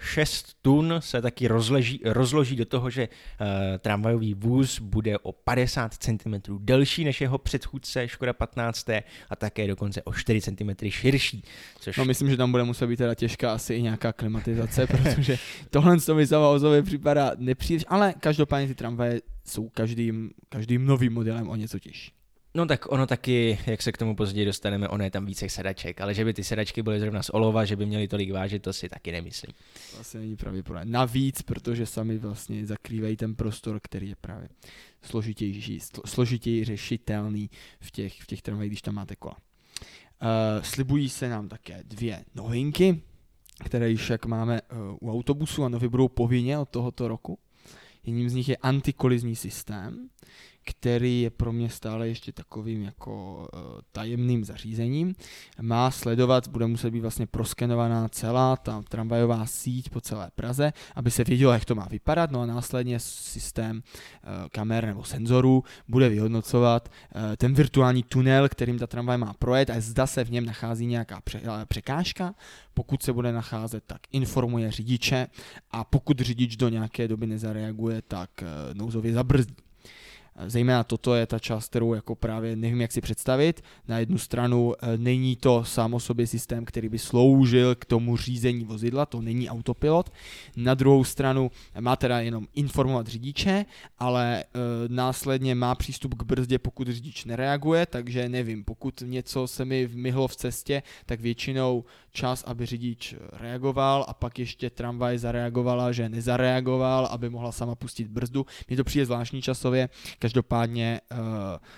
[0.00, 3.46] 6 eh, tun se taky rozleží, rozloží do toho, že uh,
[3.78, 8.88] tramvajový vůz bude o 50 cm delší než jeho předchůdce Škoda 15
[9.30, 11.44] a také dokonce o 4 cm širší.
[11.80, 11.96] Což...
[11.96, 15.38] No myslím, že tam bude muset být teda těžká asi i nějaká klimatizace, protože
[15.70, 16.48] tohle z mi sama
[16.82, 22.21] připadá nepříliš, ale každopádně ty tramvaje jsou každým, každým novým modelem o něco těžší.
[22.54, 26.00] No tak ono taky, jak se k tomu později dostaneme, ono je tam více sedaček,
[26.00, 28.72] ale že by ty sedačky byly zrovna z olova, že by měly tolik vážit, to
[28.72, 29.54] si taky nemyslím.
[29.92, 30.84] To asi není pravděpodobné.
[30.84, 34.48] Navíc, protože sami vlastně zakrývají ten prostor, který je právě
[35.02, 39.36] složitější, složitěji řešitelný v těch, v těch tramvajích, když tam máte kola.
[39.36, 43.02] Uh, slibují se nám také dvě novinky,
[43.64, 47.38] které již jak máme uh, u autobusu a nově budou povinně od tohoto roku.
[48.04, 50.08] Jedním z nich je antikolizní systém,
[50.64, 53.60] který je pro mě stále ještě takovým jako uh,
[53.92, 55.14] tajemným zařízením.
[55.60, 61.10] Má sledovat, bude muset být vlastně proskenovaná celá ta tramvajová síť po celé Praze, aby
[61.10, 66.08] se vědělo, jak to má vypadat, no a následně systém uh, kamer nebo senzorů bude
[66.08, 70.44] vyhodnocovat uh, ten virtuální tunel, kterým ta tramvaj má projet a zda se v něm
[70.44, 72.34] nachází nějaká pře- překážka.
[72.74, 75.26] Pokud se bude nacházet, tak informuje řidiče
[75.70, 78.30] a pokud řidič do nějaké doby nezareaguje, tak
[78.72, 79.54] nouzově zabrzdí.
[80.46, 83.62] Zejména toto je ta část, kterou jako právě nevím, jak si představit.
[83.88, 88.16] Na jednu stranu eh, není to sám o sobě systém, který by sloužil k tomu
[88.16, 90.12] řízení vozidla, to není autopilot.
[90.56, 93.64] Na druhou stranu má teda jenom informovat řidiče,
[93.98, 94.44] ale e,
[94.88, 100.28] následně má přístup k brzdě, pokud řidič nereaguje, takže nevím, pokud něco se mi vmyhlo
[100.28, 107.06] v cestě, tak většinou čas, aby řidič reagoval a pak ještě tramvaj zareagovala, že nezareagoval,
[107.06, 108.46] aby mohla sama pustit brzdu.
[108.68, 109.88] Mně to přijde zvláštní časově,
[110.22, 111.18] každopádně uh,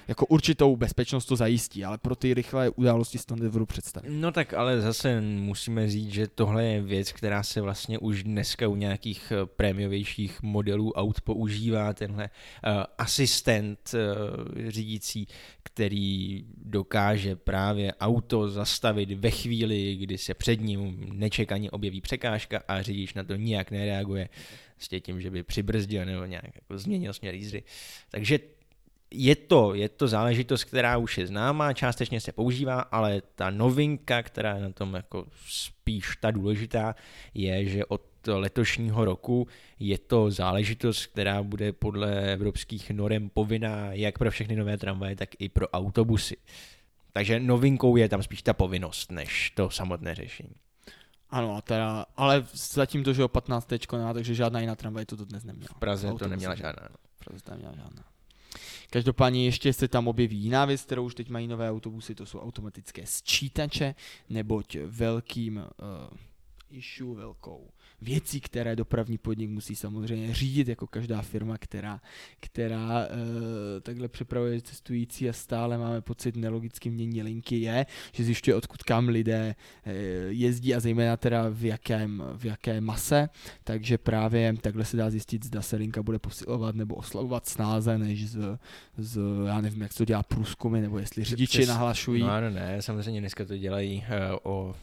[0.09, 4.11] jako určitou bezpečnost to zajistí, ale pro ty rychlé události si to nedovedu představit.
[4.13, 8.69] No tak ale zase musíme říct, že tohle je věc, která se vlastně už dneska
[8.69, 15.27] u nějakých eh, prémiovějších modelů aut používá, tenhle uh, asistent uh, řídící,
[15.63, 22.83] který dokáže právě auto zastavit ve chvíli, kdy se před ním nečekaně objeví překážka a
[22.83, 24.29] řidič na to nijak nereaguje
[24.79, 27.63] s tím, že by přibrzdil nebo nějak jako změnil směr jízdy.
[28.11, 28.39] Takže
[29.11, 34.23] je to, je to záležitost, která už je známá, částečně se používá, ale ta novinka,
[34.23, 36.95] která je na tom jako spíš ta důležitá,
[37.35, 44.19] je, že od letošního roku je to záležitost, která bude podle evropských norem povinná jak
[44.19, 46.37] pro všechny nové tramvaje, tak i pro autobusy.
[47.13, 50.55] Takže novinkou je tam spíš ta povinnost, než to samotné řešení.
[51.35, 55.17] Ano, a teda, ale zatím to, že o 15 tečko takže žádná jiná tramvaj to
[55.17, 55.69] dnes neměla.
[55.77, 56.89] V Praze to neměla žádná.
[56.91, 56.97] No.
[57.17, 58.05] V Praze to neměla žádná.
[58.91, 62.41] Každopádně ještě se tam objeví jiná věc, kterou už teď mají nové autobusy, to jsou
[62.41, 63.95] automatické sčítače,
[64.31, 65.65] neboť velkým uh,
[66.71, 67.71] issue, velkou
[68.05, 72.01] věcí, které dopravní podnik musí samozřejmě řídit, jako každá firma, která,
[72.41, 78.55] která e, takhle přepravuje cestující a stále máme pocit nelogicky mění linky, je, že zjišťuje,
[78.55, 79.93] odkud kam lidé e,
[80.29, 83.29] jezdí a zejména teda v jakém, v jaké mase,
[83.65, 88.31] takže právě takhle se dá zjistit, zda se linka bude posilovat nebo oslavovat snáze, než
[88.31, 88.59] z,
[88.97, 92.23] z já nevím, jak to dělá průzkumy, nebo jestli řidiči nahlašují.
[92.23, 94.05] No, no ne, samozřejmě dneska to dělají
[94.43, 94.75] uh, o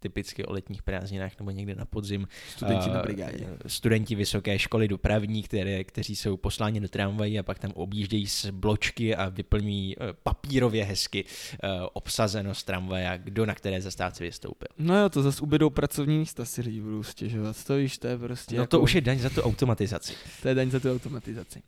[0.00, 2.28] typicky o letních prázdninách nebo někde na podzim.
[2.56, 3.46] Studenti uh, na brigádě.
[3.66, 8.46] Studenti vysoké školy dopravní, které, kteří jsou posláni do tramvají a pak tam objíždějí z
[8.50, 14.68] bločky a vyplňují uh, papírově hezky uh, obsazenost tramvaje kdo na které zastávce vystoupil.
[14.78, 17.64] No jo, to zase ubydou pracovní místa si lidi budou stěžovat.
[17.64, 18.70] To víš, to je prostě No jako...
[18.70, 20.14] to už je daň za tu automatizaci.
[20.42, 21.62] to je daň za tu automatizaci.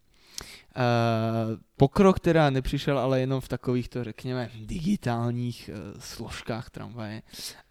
[0.76, 7.22] Uh, pokrok teda nepřišel ale jenom v takových to řekněme digitálních uh, složkách tramvaje,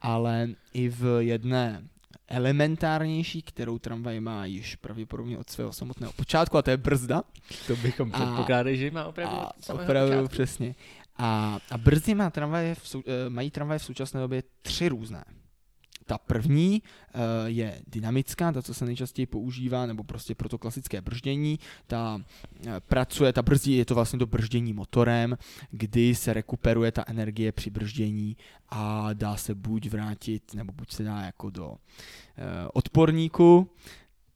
[0.02, 1.84] ale i v jedné
[2.28, 7.24] elementárnější, kterou tramvaj má již pravděpodobně od svého samotného počátku, a to je brzda.
[7.68, 10.28] To bychom předpokládali, že má opravdu a opravdu počátku.
[10.28, 10.76] přesně.
[11.18, 15.24] A, a brzdy má tramvaje v, eh, mají tramvaje v současné době tři různé.
[16.12, 21.02] Ta první uh, je dynamická, ta, co se nejčastěji používá, nebo prostě pro to klasické
[21.02, 21.60] brždění.
[21.88, 25.38] Ta uh, pracuje, ta brzdí, je to vlastně to brždění motorem,
[25.72, 28.38] kdy se rekuperuje ta energie při brždění
[28.70, 31.76] a dá se buď vrátit, nebo buď se dá jako do uh,
[32.74, 33.70] odporníku,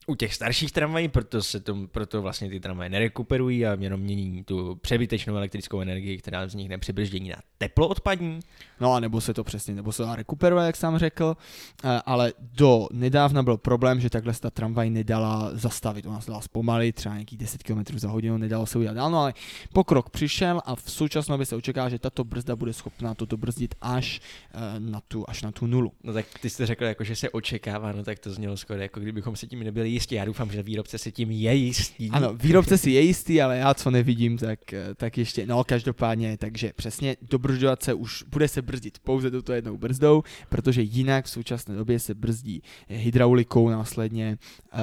[0.08, 4.44] u těch starších tramvají, proto, se to, proto vlastně ty tramvaje nerekuperují a jenom mění
[4.44, 8.39] tu přebytečnou elektrickou energii, která vznikne při brždění na teplo odpadní.
[8.80, 11.38] No a nebo se to přesně, nebo se to rekuperuje, jak jsem řekl,
[11.84, 16.32] eh, ale do nedávna byl problém, že takhle se ta tramvaj nedala zastavit, ona se
[16.32, 19.34] dala zpomalit, třeba nějakých 10 km za hodinu, nedalo se udělat dál, no ale
[19.74, 23.76] pokrok přišel a v současné době se očeká, že tato brzda bude schopná toto brzdit
[23.82, 24.22] až
[24.54, 25.91] eh, na tu, až na tu nulu.
[26.04, 29.00] No tak ty jste řekl, jako, že se očekává, no tak to znělo skoro, jako
[29.00, 30.15] kdybychom se tím nebyli jistí.
[30.15, 32.10] Já doufám, že výrobce si tím je jistý.
[32.10, 36.38] Ano, výrobce si je jistý, ale já co nevidím, tak, eh, tak ještě, no každopádně,
[36.38, 41.29] takže přesně dobržďovat se už bude se brzdit pouze touto jednou brzdou, protože jinak v
[41.29, 44.38] současné době se brzdí hydraulikou následně
[44.73, 44.79] uh,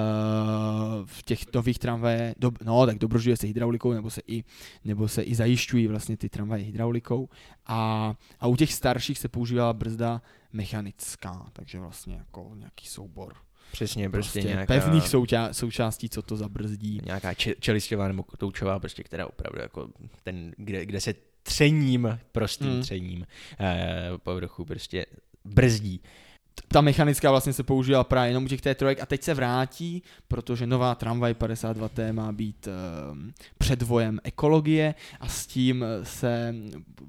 [1.05, 4.45] v těch nových tramvaje, do, no tak dobržuje se hydraulikou nebo se i,
[4.85, 7.29] nebo se i zajišťují vlastně ty tramvaje hydraulikou
[7.67, 10.23] a, a u těch starších se používala brzda
[10.53, 13.35] mechanická, takže vlastně jako nějaký soubor
[13.73, 14.75] Přesně, prostě, prostě nějaká...
[14.75, 17.01] pevných souča- součástí, co to zabrzdí.
[17.05, 19.89] Nějaká če- čelistová nebo kotoučová, prostě, která opravdu jako
[20.23, 22.83] ten, kde, kde se třením, prostým hmm.
[22.83, 23.27] třením
[23.61, 25.07] eh, povrchu prostě
[25.45, 26.01] brzdí
[26.69, 30.67] ta mechanická vlastně se používala právě jenom u těch T3 a teď se vrátí, protože
[30.67, 32.69] nová tramvaj 52T má být
[33.13, 36.55] um, předvojem ekologie a s tím se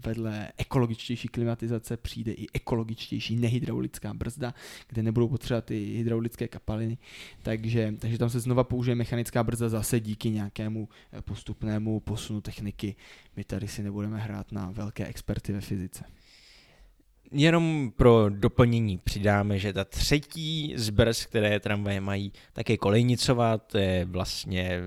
[0.06, 4.54] vedle ekologičtější klimatizace přijde i ekologičtější nehydraulická brzda,
[4.88, 6.98] kde nebudou potřebovat ty hydraulické kapaliny,
[7.42, 12.96] takže, takže tam se znova použije mechanická brzda zase díky nějakému eh, postupnému posunu techniky.
[13.36, 16.06] My tady si nebudeme hrát na velké experty ve fyzice.
[17.34, 23.78] Jenom pro doplnění přidáme, že ta třetí zbrz, které tramvaje mají, tak je kolejnicová, to
[23.78, 24.82] je vlastně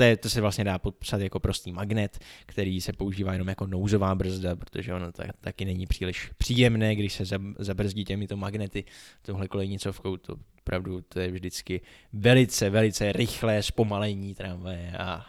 [0.00, 3.66] to, je, to se vlastně dá popsat jako prostý magnet, který se používá jenom jako
[3.66, 7.24] nouzová brzda, protože ono tak, taky není příliš příjemné, když se
[7.58, 8.84] zabrzdí těmito magnety.
[9.22, 11.80] Tohle kolejnicovkou to opravdu to je vždycky
[12.12, 15.22] velice, velice rychlé zpomalení tramvaje a uh,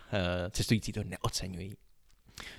[0.51, 1.73] cestující to neocenují.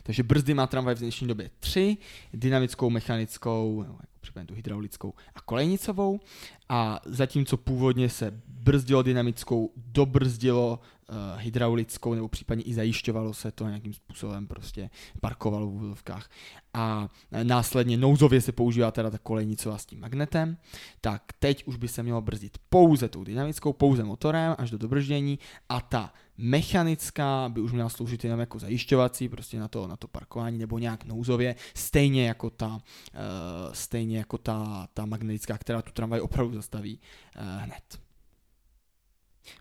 [0.03, 1.97] Takže brzdy má tramvaj v dnešní době tři,
[2.35, 3.99] dynamickou, mechanickou, no,
[4.37, 6.21] jako tu hydraulickou a kolejnicovou.
[6.69, 13.69] A zatímco původně se brzdilo dynamickou, dobrzdilo uh, hydraulickou, nebo případně i zajišťovalo se to
[13.69, 14.91] nějakým způsobem, prostě
[15.21, 16.31] parkovalo v úvodovkách.
[16.75, 17.09] A
[17.43, 20.57] následně nouzově se používá teda ta kolejnicová s tím magnetem,
[21.01, 25.39] tak teď už by se mělo brzdit pouze tou dynamickou, pouze motorem až do dobrždění
[25.69, 30.09] a ta mechanická by už měla sloužit jenom jako zajišťovací, prostě na to, na to
[30.09, 32.81] parkování nebo nějak nouzově, stejně jako ta, uh,
[33.73, 37.01] stejně jako ta, ta magnetická, která tu tramvaj opravdu zastaví
[37.37, 38.03] uh, hned.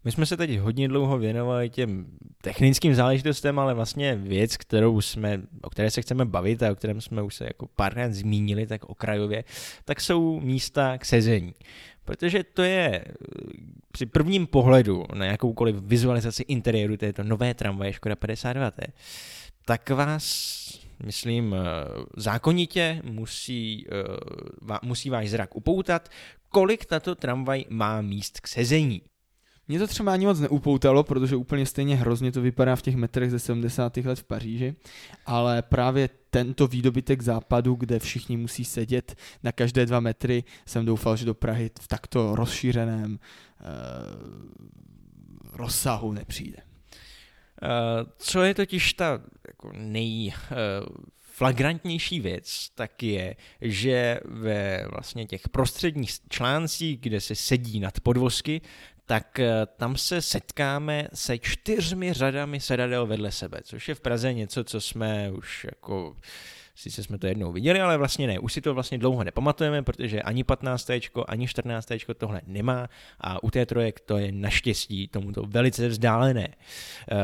[0.03, 2.05] My jsme se teď hodně dlouho věnovali těm
[2.41, 7.01] technickým záležitostem, ale vlastně věc, kterou jsme, o které se chceme bavit a o kterém
[7.01, 9.43] jsme už se jako párkrát zmínili, tak okrajově,
[9.85, 11.53] tak jsou místa k sezení.
[12.05, 13.05] Protože to je
[13.91, 18.87] při prvním pohledu na jakoukoliv vizualizaci interiéru této nové tramvaje Škoda 52T,
[19.65, 20.51] tak vás
[21.03, 21.55] myslím,
[22.17, 23.87] zákonitě musí,
[24.71, 26.09] eh, musí váš zrak upoutat,
[26.49, 29.01] kolik tato tramvaj má míst k sezení.
[29.71, 33.31] Mě to třeba ani moc neupoutalo, protože úplně stejně hrozně to vypadá v těch metrech
[33.31, 33.97] ze 70.
[33.97, 34.75] let v Paříži,
[35.25, 41.15] ale právě tento výdobytek západu, kde všichni musí sedět na každé dva metry, jsem doufal,
[41.15, 43.19] že do Prahy v takto rozšířeném uh,
[45.53, 46.57] rozsahu nepřijde.
[46.57, 50.33] Uh, co je totiž ta jako nej...
[50.51, 50.95] Uh,
[51.41, 58.61] flagrantnější věc tak je, že ve vlastně těch prostředních článcích, kde se sedí nad podvozky,
[59.05, 64.33] tak eh, tam se setkáme se čtyřmi řadami sedadel vedle sebe, což je v Praze
[64.33, 66.15] něco, co jsme už jako
[66.81, 70.21] sice jsme to jednou viděli, ale vlastně ne, už si to vlastně dlouho nepamatujeme, protože
[70.21, 70.91] ani 15.
[71.27, 71.87] ani 14.
[72.17, 72.89] tohle nemá
[73.19, 76.47] a u té trojek to je naštěstí tomuto velice vzdálené.
[76.47, 77.17] Uh,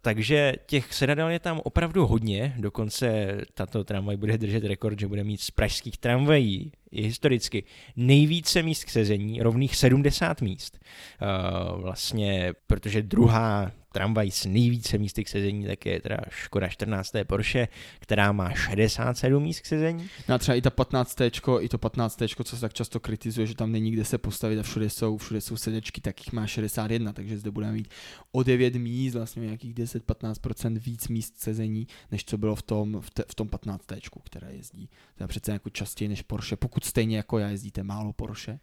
[0.00, 5.24] takže těch sedadel je tam opravdu hodně, dokonce tato tramvaj bude držet rekord, že bude
[5.24, 7.64] mít z pražských tramvají i historicky
[7.96, 10.78] nejvíce míst k sezení, rovných 70 míst.
[11.22, 17.12] Uh, vlastně, protože druhá tramvaj s nejvíce místy k sezení, tak je teda Škoda 14.
[17.26, 20.08] Porsche, která má 67 míst k sezení.
[20.28, 21.20] No a třeba i ta 15.
[21.60, 22.22] i to 15.
[22.44, 25.40] co se tak často kritizuje, že tam není kde se postavit a všude jsou, všude
[25.40, 27.88] jsou sedečky, tak jich má 61, takže zde budeme mít
[28.32, 33.00] o 9 míst, vlastně nějakých 10-15% víc míst k sezení, než co bylo v tom,
[33.00, 33.84] v, te, v tom 15.
[34.24, 34.88] které jezdí.
[35.14, 38.58] To je přece jako častěji než Porsche, pokud stejně jako já jezdíte málo Porsche,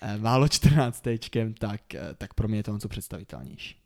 [0.00, 1.02] eh, málo 14.
[1.58, 3.79] tak, eh, tak pro mě je to něco představitelnější.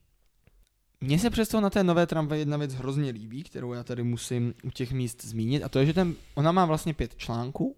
[1.04, 4.54] Mně se přesto na té nové tramvaj jedna věc hrozně líbí, kterou já tady musím
[4.64, 7.74] u těch míst zmínit, a to je, že ten, ona má vlastně pět článků, uh,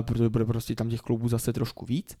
[0.00, 2.16] protože bude prostě tam těch kloubů zase trošku víc.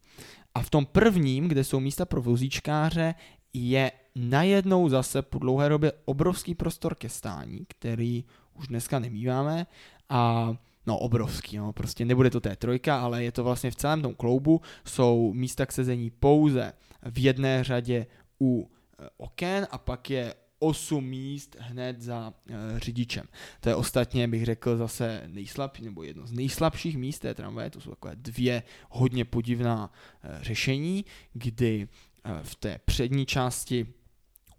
[0.54, 3.14] A v tom prvním, kde jsou místa pro vozíčkáře,
[3.52, 8.24] je najednou zase po dlouhé době obrovský prostor ke stání, který
[8.54, 9.66] už dneska nemýváme
[10.08, 10.52] a
[10.86, 14.14] no obrovský, no, prostě nebude to té trojka, ale je to vlastně v celém tom
[14.14, 16.72] kloubu, jsou místa k sezení pouze
[17.10, 18.06] v jedné řadě
[18.40, 18.70] u
[19.16, 23.26] oken a pak je 8 míst hned za e, řidičem.
[23.60, 27.80] To je ostatně, bych řekl, zase nejslabší, nebo jedno z nejslabších míst té tramvaje, to
[27.80, 31.88] jsou takové dvě hodně podivná e, řešení, kdy
[32.24, 33.86] e, v té přední části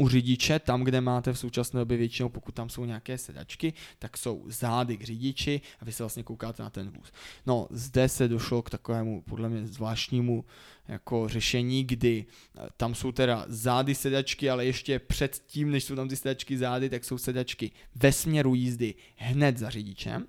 [0.02, 4.18] u řidiče, tam, kde máte v současné době většinou, pokud tam jsou nějaké sedačky, tak
[4.18, 7.12] jsou zády k řidiči a vy se vlastně koukáte na ten vůz.
[7.46, 10.46] No, zde se došlo k takovému, podle mě, zvláštnímu
[10.88, 12.26] jako řešení, kdy
[12.58, 16.58] eh, tam jsou teda zády sedačky, ale ještě před tím, než jsou tam ty sedačky
[16.58, 20.28] zády, tak jsou sedačky ve směru jízdy hned za řidičem.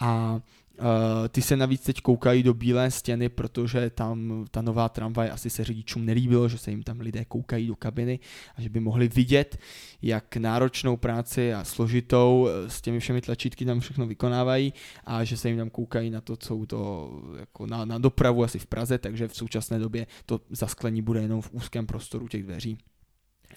[0.00, 0.40] A
[0.82, 5.50] Uh, ty se navíc teď koukají do bílé stěny, protože tam ta nová tramvaj asi
[5.50, 8.18] se řidičům nelíbilo, že se jim tam lidé koukají do kabiny
[8.56, 9.58] a že by mohli vidět,
[10.02, 14.72] jak náročnou práci a složitou eh, s těmi všemi tlačítky tam všechno vykonávají
[15.04, 18.58] a že se jim tam koukají na to, co to jako na, na dopravu asi
[18.58, 22.78] v Praze, takže v současné době to zasklení bude jenom v úzkém prostoru těch dveří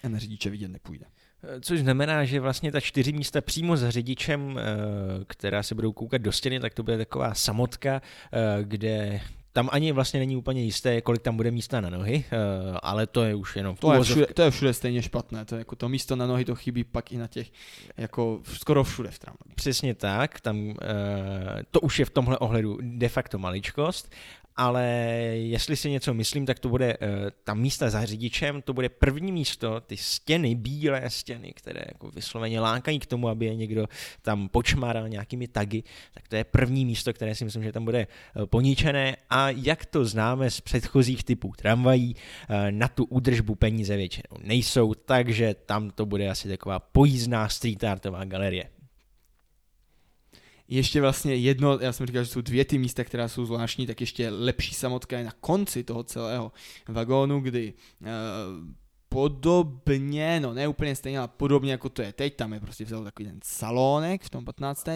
[0.02, 1.06] a na řidiče vidět nepůjde.
[1.60, 4.62] Což znamená, že vlastně ta čtyři místa přímo za řidičem, eh,
[5.26, 9.20] která se budou koukat do stěny, tak to bude taková samotka, eh, kde
[9.52, 12.36] tam ani vlastně není úplně jisté, kolik tam bude místa na nohy, eh,
[12.82, 15.54] ale to je už jenom v to je, všude, to je všude stejně špatné, to,
[15.54, 17.50] je jako to místo na nohy to chybí pak i na těch,
[17.96, 19.54] jako skoro všude v tramvaji.
[19.54, 20.74] Přesně tak, tam
[21.70, 24.12] to už je v tomhle ohledu de facto maličkost
[24.56, 24.84] ale
[25.34, 27.08] jestli si něco myslím, tak to bude uh,
[27.44, 32.60] ta místa za řidičem, to bude první místo, ty stěny, bílé stěny, které jako vysloveně
[32.60, 33.86] lákají k tomu, aby je někdo
[34.22, 35.82] tam počmáral nějakými tagy,
[36.14, 39.16] tak to je první místo, které si myslím, že tam bude uh, poničené.
[39.30, 44.94] A jak to známe z předchozích typů tramvají, uh, na tu údržbu peníze většinou nejsou,
[44.94, 48.75] takže tam to bude asi taková pojízdná street artová galerie
[50.68, 54.00] ještě vlastně jedno, já jsem říkal, že jsou dvě ty místa, která jsou zvláštní, tak
[54.00, 56.52] ještě lepší samotka je na konci toho celého
[56.88, 58.08] vagónu, kdy uh,
[59.08, 63.04] podobně, no ne úplně stejně, ale podobně jako to je teď, tam je prostě vzal
[63.04, 64.88] takový ten salónek v tom 15.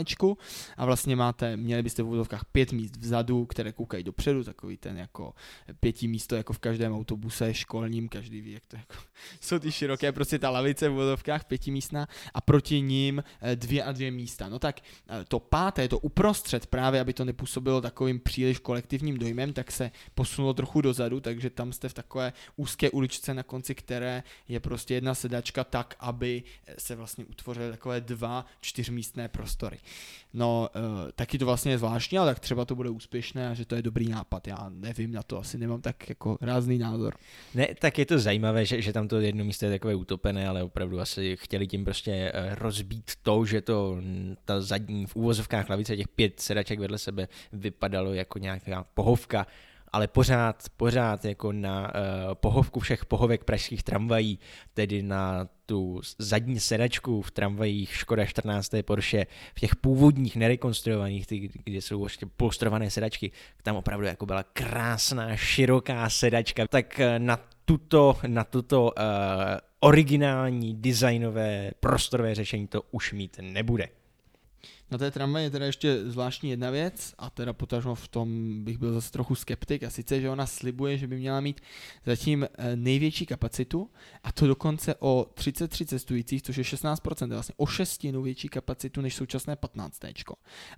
[0.77, 4.99] a vlastně máte, měli byste v úvodovkách pět míst vzadu, které koukají dopředu, takový ten
[4.99, 5.35] jako
[5.81, 8.95] pětí místo jako v každém autobuse školním, každý ví, jak to jako,
[9.41, 13.93] jsou ty široké, prostě ta lavice v úvodovkách pětimístná a proti ním eh, dvě a
[13.93, 14.49] dvě místa.
[14.49, 19.53] No tak eh, to páté, to uprostřed právě, aby to nepůsobilo takovým příliš kolektivním dojmem,
[19.53, 24.00] tak se posunulo trochu dozadu, takže tam jste v takové úzké uličce na konci, které
[24.49, 26.43] je prostě jedna sedačka tak, aby
[26.79, 29.79] se vlastně utvořily takové dva čtyřmístné prostory.
[30.35, 33.65] No, uh, taky to vlastně je zvláštní, ale tak třeba to bude úspěšné a že
[33.65, 34.47] to je dobrý nápad.
[34.47, 37.15] Já nevím na to, asi nemám tak jako rázný názor.
[37.55, 40.63] Ne, tak je to zajímavé, že, že tam to jedno místo je takové utopené, ale
[40.63, 43.97] opravdu asi chtěli tím prostě eh, rozbít to, že to
[44.45, 49.47] ta zadní v úvozovkách lavice těch pět sedaček vedle sebe vypadalo jako nějaká pohovka
[49.93, 54.39] ale pořád, pořád jako na uh, pohovku všech pohovek pražských tramvají,
[54.75, 58.71] tedy na tu zadní sedačku v tramvajích Škoda 14.
[58.85, 63.31] Porsche, v těch původních nerekonstruovaných, ty, kde jsou ještě polstrované sedačky,
[63.63, 68.91] tam opravdu jako byla krásná, široká sedačka, tak uh, na tuto, na tuto uh,
[69.81, 73.89] originální designové prostorové řešení to už mít nebude.
[74.91, 78.79] Na té tramvaji je teda ještě zvláštní jedna věc a teda potažmo v tom bych
[78.79, 81.61] byl zase trochu skeptik a sice, že ona slibuje, že by měla mít
[82.07, 83.91] zatím eh, největší kapacitu
[84.23, 89.15] a to dokonce o 33 cestujících, což je 16%, vlastně o šestinu větší kapacitu než
[89.15, 90.01] současné 15.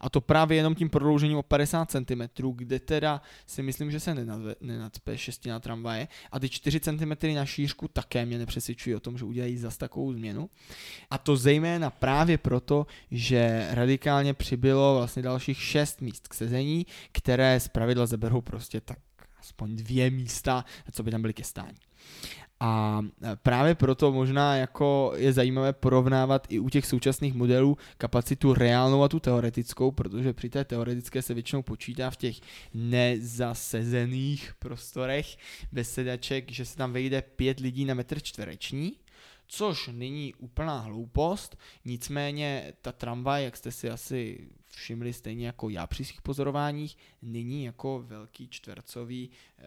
[0.00, 2.22] A to právě jenom tím prodloužením o 50 cm,
[2.52, 4.14] kde teda si myslím, že se
[4.60, 9.24] nenacpe šestina tramvaje a ty 4 cm na šířku také mě nepřesvědčují o tom, že
[9.24, 10.50] udělají zas takovou změnu.
[11.10, 16.86] A to zejména právě proto, že radikálně radikálně přibylo vlastně dalších šest míst k sezení,
[17.12, 18.98] které z pravidla zaberou prostě tak
[19.40, 21.78] aspoň dvě místa, co by tam byly ke stání.
[22.60, 23.02] A
[23.42, 29.08] právě proto možná jako je zajímavé porovnávat i u těch současných modelů kapacitu reálnou a
[29.08, 32.36] tu teoretickou, protože při té teoretické se většinou počítá v těch
[32.74, 35.36] nezasezených prostorech
[35.72, 38.92] bez sedaček, že se tam vejde pět lidí na metr čtvereční
[39.54, 45.86] což není úplná hloupost, nicméně ta tramvaj, jak jste si asi všimli stejně jako já
[45.86, 49.62] při svých pozorováních, není jako velký čtvercový eh,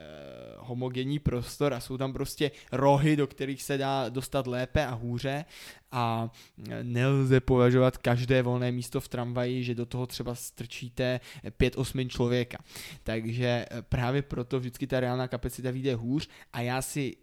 [0.57, 5.45] homogenní prostor a jsou tam prostě rohy, do kterých se dá dostat lépe a hůře
[5.91, 6.31] a
[6.69, 11.19] eh, nelze považovat každé volné místo v tramvaji, že do toho třeba strčíte
[11.59, 12.57] 5-8 člověka.
[13.03, 17.17] Takže eh, právě proto vždycky ta reálná kapacita vyjde hůř a já si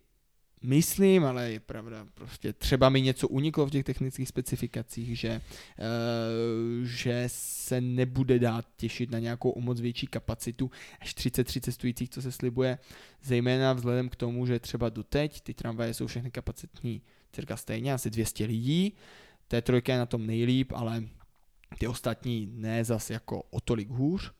[0.63, 5.41] myslím, ale je pravda, prostě třeba mi něco uniklo v těch technických specifikacích, že,
[5.79, 12.11] uh, že se nebude dát těšit na nějakou o moc větší kapacitu, až 30-30 cestujících,
[12.11, 12.79] co se slibuje,
[13.23, 17.03] zejména vzhledem k tomu, že třeba doteď ty tramvaje jsou všechny kapacitní
[17.33, 18.93] cirka stejně, asi 200 lidí,
[19.49, 21.05] té trojka je na tom nejlíp, ale
[21.79, 24.33] ty ostatní ne zas jako o tolik hůř.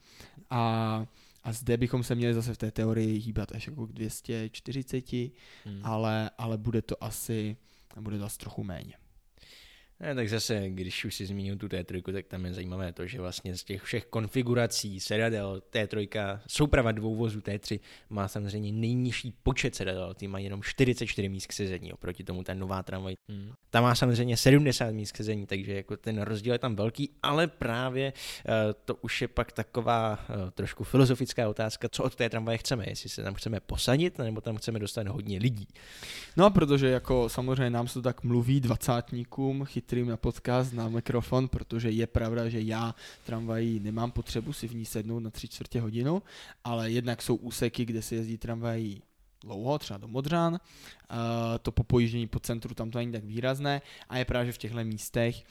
[0.51, 1.07] A
[1.45, 5.81] a zde bychom se měli zase v té teorii hýbat až jako k 240, hmm.
[5.83, 7.57] ale, ale bude to asi,
[8.01, 8.95] bude to asi trochu méně.
[10.03, 13.21] Ne, tak zase, když už si zmínil tu T3, tak tam je zajímavé to, že
[13.21, 17.81] vlastně z těch všech konfigurací sedadel T3, souprava dvou vozů T3
[18.11, 22.55] má samozřejmě nejnižší počet sedadel, ty mají jenom 44 míst k sezení, oproti tomu ta
[22.55, 23.17] nová tramvaj.
[23.29, 23.53] Hmm.
[23.71, 27.47] Ta má samozřejmě 70 míst k sezení, takže jako ten rozdíl je tam velký, ale
[27.47, 28.53] právě uh,
[28.85, 33.09] to už je pak taková uh, trošku filozofická otázka, co od té tramvaje chceme, jestli
[33.09, 35.69] se tam chceme posadit, nebo tam chceme dostat hodně lidí.
[36.37, 40.89] No, protože jako samozřejmě nám se to tak mluví dvacátníkům, chytrý chytrým na podcast, na
[40.89, 42.95] mikrofon, protože je pravda, že já
[43.27, 46.23] tramvají nemám potřebu si v ní sednout na tři čtvrtě hodinu,
[46.65, 49.03] ale jednak jsou úseky, kde se jezdí tramvají
[49.45, 50.59] dlouho, třeba do Modřan.
[51.63, 54.85] To po pojíždění po centru tam to není tak výrazné a je právě v těchto
[54.85, 55.45] místech,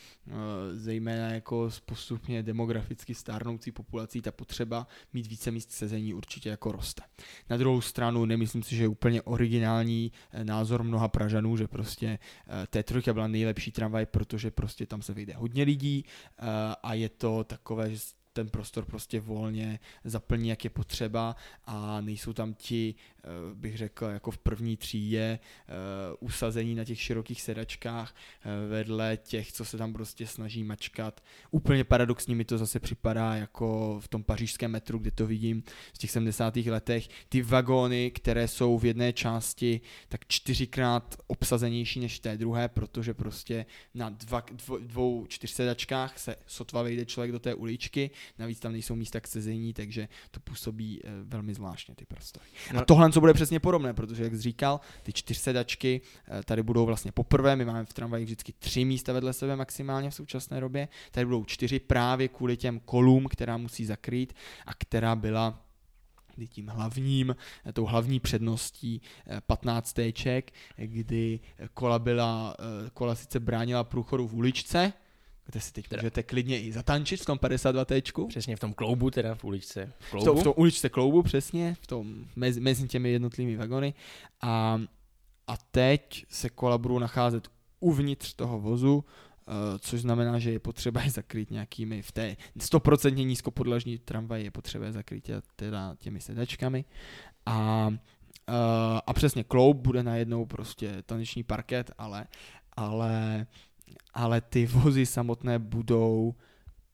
[0.72, 7.04] zejména jako postupně demograficky stárnoucí populací, ta potřeba mít více míst sezení určitě jako roste.
[7.50, 12.20] Na druhou stranu nemyslím si, že je úplně originální e, názor mnoha Pražanů, že prostě
[12.70, 16.06] té trojka byla nejlepší tramvaj, protože prostě tam se vyjde hodně lidí
[16.84, 18.00] a je to takové, že
[18.34, 24.06] ten prostor prostě volně zaplní, jak je potřeba a nejsou tam ti, eh, bych řekl,
[24.06, 25.74] jako v první třídě eh,
[26.20, 31.24] usazení na těch širokých sedačkách eh, vedle těch, co se tam prostě snaží mačkat.
[31.52, 35.64] Úplně paradoxní mi to zase připadá jako v tom pařížském metru, kde to vidím
[35.94, 36.56] z těch 70.
[36.56, 37.08] letech.
[37.30, 43.66] Ty vagóny, které jsou v jedné části tak čtyřikrát obsazenější než té druhé, protože prostě
[43.94, 48.96] na dva, dvou, dvou čtyřsedačkách se sotva vejde člověk do té uličky navíc tam nejsou
[48.96, 52.46] místa k sezení, takže to působí eh, velmi zvláštně ty prostory.
[52.74, 52.80] No.
[52.80, 56.86] A tohle co bude přesně podobné, protože jak jsi říkal, ty čtyřsedačky eh, tady budou
[56.86, 60.88] vlastně poprvé, my máme v tramvaji vždycky tři místa vedle sebe maximálně v současné době,
[61.12, 64.34] tady budou čtyři právě kvůli těm kolům, která musí zakrýt
[64.66, 65.66] a která byla
[66.48, 69.02] tím hlavním, eh, tou hlavní předností
[69.48, 71.40] 15 téček, kdy
[71.74, 72.56] kola byla,
[72.94, 74.94] kola sice bránila průchodu v uličce,
[75.52, 76.02] kde si teď teda.
[76.02, 78.02] můžete klidně i zatančit v tom 52 T.
[78.28, 79.94] Přesně v tom kloubu, teda v uličce.
[80.00, 80.24] V, kloubu.
[80.24, 83.94] v, tom, v tom uličce kloubu, přesně, v tom, mezi, mezi těmi jednotlivými vagony.
[84.42, 84.82] A,
[85.48, 87.48] a teď se kola budou nacházet
[87.80, 93.26] uvnitř toho vozu, uh, což znamená, že je potřeba je zakrýt nějakými, v té 100%
[93.26, 96.86] nízkopodlažní tramvaji je potřeba je zakrýt teda těmi sedačkami.
[97.46, 97.96] A, uh,
[99.08, 102.28] a přesně kloub bude najednou prostě taneční parket, ale,
[102.78, 103.46] ale
[104.14, 106.36] ale ty vozy samotné budou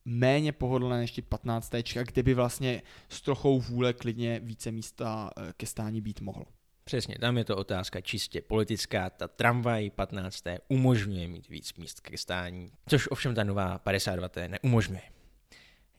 [0.05, 1.71] méně pohodlné než ty 15.
[2.03, 6.45] kde by vlastně s trochou vůle klidně více místa eh, ke stání být mohlo.
[6.83, 9.09] Přesně, tam je to otázka čistě politická.
[9.09, 10.43] Ta tramvaj 15.
[10.67, 14.29] umožňuje mít víc míst ke stání, což ovšem ta nová 52.
[14.47, 15.01] neumožňuje.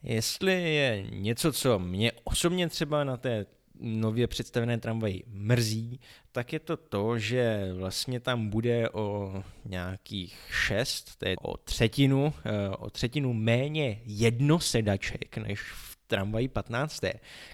[0.03, 3.45] Jestli je něco, co mě osobně třeba na té
[3.79, 5.99] nově představené tramvaji mrzí,
[6.31, 12.33] tak je to to, že vlastně tam bude o nějakých šest, to je o třetinu,
[12.45, 17.01] eh, o třetinu méně jednosedaček než v tramvají 15.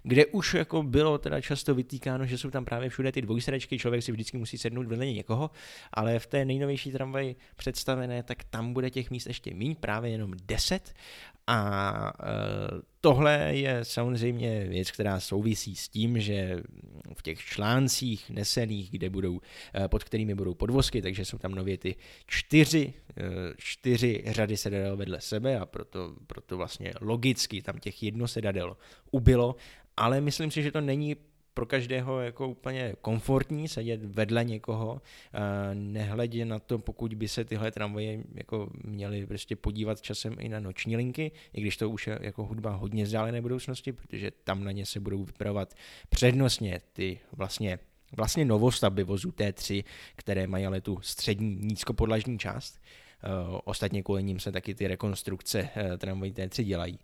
[0.03, 4.03] Kde už jako bylo teda často vytýkáno, že jsou tam právě všude ty dvojsedačky, člověk
[4.03, 5.51] si vždycky musí sednout vedle někoho,
[5.93, 10.31] ale v té nejnovější tramvaji představené, tak tam bude těch míst ještě méně, právě jenom
[10.45, 10.93] 10
[11.47, 16.63] a e, tohle je samozřejmě věc, která souvisí s tím, že
[17.13, 19.41] v těch článcích nesených, kde budou,
[19.75, 21.95] e, pod kterými budou podvozky, takže jsou tam nově ty
[22.27, 23.23] čtyři, e,
[23.57, 28.77] čtyři řady sedadel vedle sebe a proto, proto vlastně logicky tam těch jedno sedadel
[29.11, 29.55] ubylo,
[29.97, 31.15] ale myslím si, že to není
[31.55, 35.01] pro každého jako úplně komfortní sedět vedle někoho,
[35.73, 40.59] nehledě na to, pokud by se tyhle tramvaje jako měly prostě podívat časem i na
[40.59, 44.71] noční linky, i když to už je jako hudba hodně vzdálené budoucnosti, protože tam na
[44.71, 45.73] ně se budou vypravovat
[46.09, 47.79] přednostně ty vlastně
[48.17, 49.83] vlastně novostavby vozů T3,
[50.15, 52.79] které mají ale tu střední nízkopodlažní část.
[53.25, 56.99] Uh, ostatně kvůli ním se taky ty rekonstrukce uh, tramvají T3 dělají.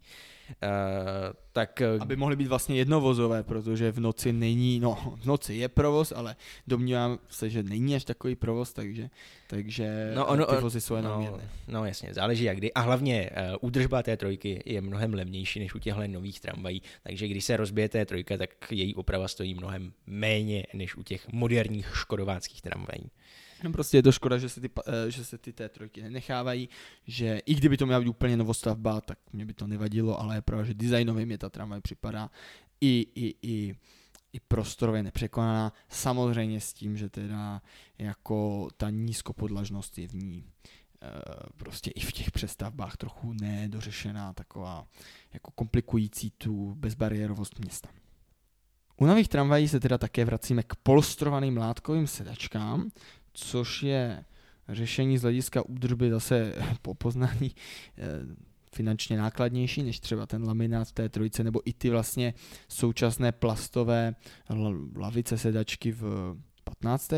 [0.50, 5.70] Uh, tak, Aby mohly být vlastně jednovozové, protože v noci není, no v noci je
[5.70, 6.36] provoz, ale
[6.68, 9.10] domnívám se, že není až takový provoz, takže,
[9.48, 11.50] takže no, ono, ty vozy jsou jenom no, jedné.
[11.68, 12.74] No jasně, záleží jak kdy.
[12.74, 17.28] A hlavně uh, údržba té trojky je mnohem levnější než u těchto nových tramvají, takže
[17.28, 21.92] když se rozbije té trojka, tak její oprava stojí mnohem méně než u těch moderních
[21.96, 23.12] škodováckých tramvají.
[23.64, 26.70] No prostě je to škoda, že se ty, eh, že se ty té trojky nenechávají,
[27.08, 30.42] že i kdyby to měla být úplně novostavba, tak mě by to nevadilo, ale je
[30.42, 32.30] pravda, že designově mě ta tramvaj připadá
[32.82, 33.76] i, i, i,
[34.34, 37.62] i prostorově nepřekonaná, samozřejmě s tím, že teda
[37.98, 40.46] jako ta nízkopodlažnost je v ní
[41.02, 41.08] eh,
[41.58, 44.88] prostě i v těch přestavbách trochu nedořešená, taková
[45.34, 47.90] jako komplikující tu bezbariérovost města.
[48.98, 52.90] U nových tramvají se teda také vracíme k polstrovaným látkovým sedačkám,
[53.34, 54.26] což je
[54.70, 57.52] řešení z hlediska údržby zase po poznání
[57.98, 58.06] eh,
[58.74, 62.34] finančně nákladnější než třeba ten laminát v té trojice, nebo i ty vlastně
[62.68, 64.16] současné plastové
[64.96, 67.14] lavice sedačky v 15.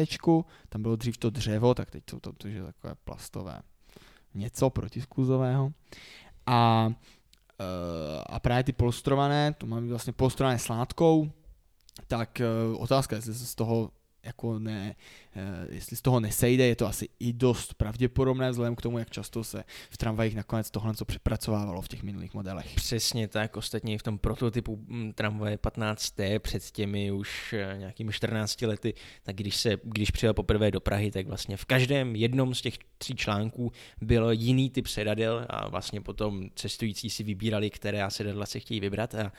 [0.70, 3.62] Tam bylo dřív to dřevo, tak teď jsou to, to je takové plastové
[4.34, 5.74] něco protiskluzového.
[6.46, 6.90] A,
[7.60, 11.32] eh, a právě ty polstrované, to máme vlastně polstrované sládkou,
[12.08, 12.48] tak eh,
[12.78, 13.92] otázka, jestli se z toho
[14.24, 14.96] jako ne,
[15.70, 19.44] jestli z toho nesejde, je to asi i dost pravděpodobné vzhledem k tomu, jak často
[19.44, 22.76] se v tramvajích nakonec tohle co přepracovávalo v těch minulých modelech.
[22.76, 28.62] Přesně tak, ostatně v tom prototypu mm, tramvaje 15T před těmi už eh, nějakými 14
[28.62, 32.62] lety, tak když se, když přijel poprvé do Prahy, tak vlastně v každém jednom z
[32.62, 33.72] těch tří článků
[34.02, 39.16] byl jiný typ sedadel a vlastně potom cestující si vybírali, které sedadla se chtějí vybrat
[39.16, 39.32] a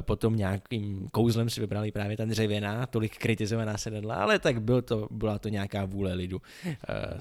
[0.00, 5.08] potom nějakým kouzlem si vybrali právě ta dřevěná, tolik kritizovaná sedadla, ale tak byl to,
[5.10, 6.42] byla to nějaká vůle lidu.
[6.64, 6.72] Uh,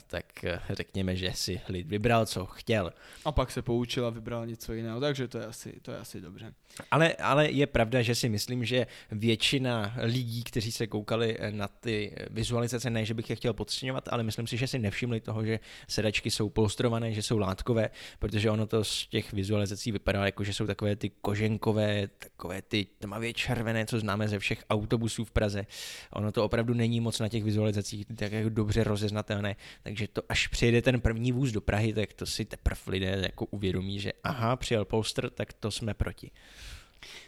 [0.08, 2.94] tak uh, řekněme, že si lid vybral, co chtěl.
[3.26, 6.22] A pak se poučil a vybral něco jiného, takže to je asi, to je asi
[6.22, 6.54] dobře.
[6.92, 12.16] Ale, ale je pravda, že si myslím, že většina lidí, kteří se koukali na ty
[12.30, 15.60] vizualizace, ne, že bych je chtěl podceňovat, ale myslím si, že si nevšimli toho, že
[15.88, 20.54] sedačky jsou polstrované, že jsou látkové, protože ono to z těch vizualizací vypadá jako, že
[20.54, 25.66] jsou takové ty koženkové, takové ty tmavě červené, co známe ze všech autobusů v Praze.
[26.14, 30.48] Ono to opravdu není moc na těch vizualizacích tak jako dobře rozeznatelné, takže to až
[30.48, 34.56] přijede ten první vůz do Prahy, tak to si teprve lidé jako uvědomí, že aha,
[34.56, 36.32] přijel polster, tak to jsme proti.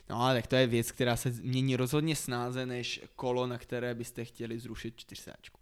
[0.10, 3.96] No ale tak to je věc, která se mění rozhodně snáze než kolo, na které
[3.96, 5.60] byste chtěli zrušit čtyřsáčku.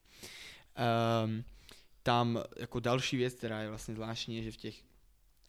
[1.25, 1.43] Um,
[2.03, 4.75] tam jako další věc, která je vlastně zvláštní, je, že v těch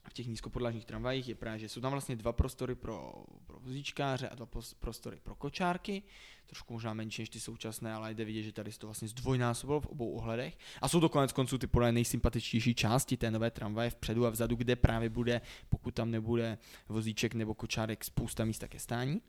[0.08, 4.28] v těch nízkopodlažních tramvajích je právě, že jsou tam vlastně dva prostory pro, pro vozíčkáře
[4.28, 4.46] a dva
[4.80, 6.02] prostory pro kočárky,
[6.46, 9.80] trošku možná menší než ty současné, ale jde vidět, že tady se to vlastně zdvojnásobilo
[9.80, 10.58] v obou ohledech.
[10.82, 14.56] A jsou to konec konců ty podle nejsympatičtější části té nové tramvaje vpředu a vzadu,
[14.56, 19.20] kde právě bude, pokud tam nebude vozíček nebo kočárek, spousta místa ke stání.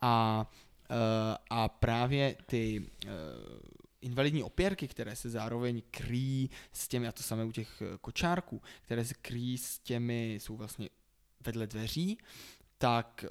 [0.00, 0.46] A,
[0.90, 3.08] eh, a právě ty eh,
[4.06, 8.62] invalidní opěrky, které se zároveň kryjí s těmi, a to samé u těch eh, kočárků,
[8.82, 10.88] které se kryjí s těmi, jsou vlastně
[11.46, 12.18] vedle dveří,
[12.78, 13.24] tak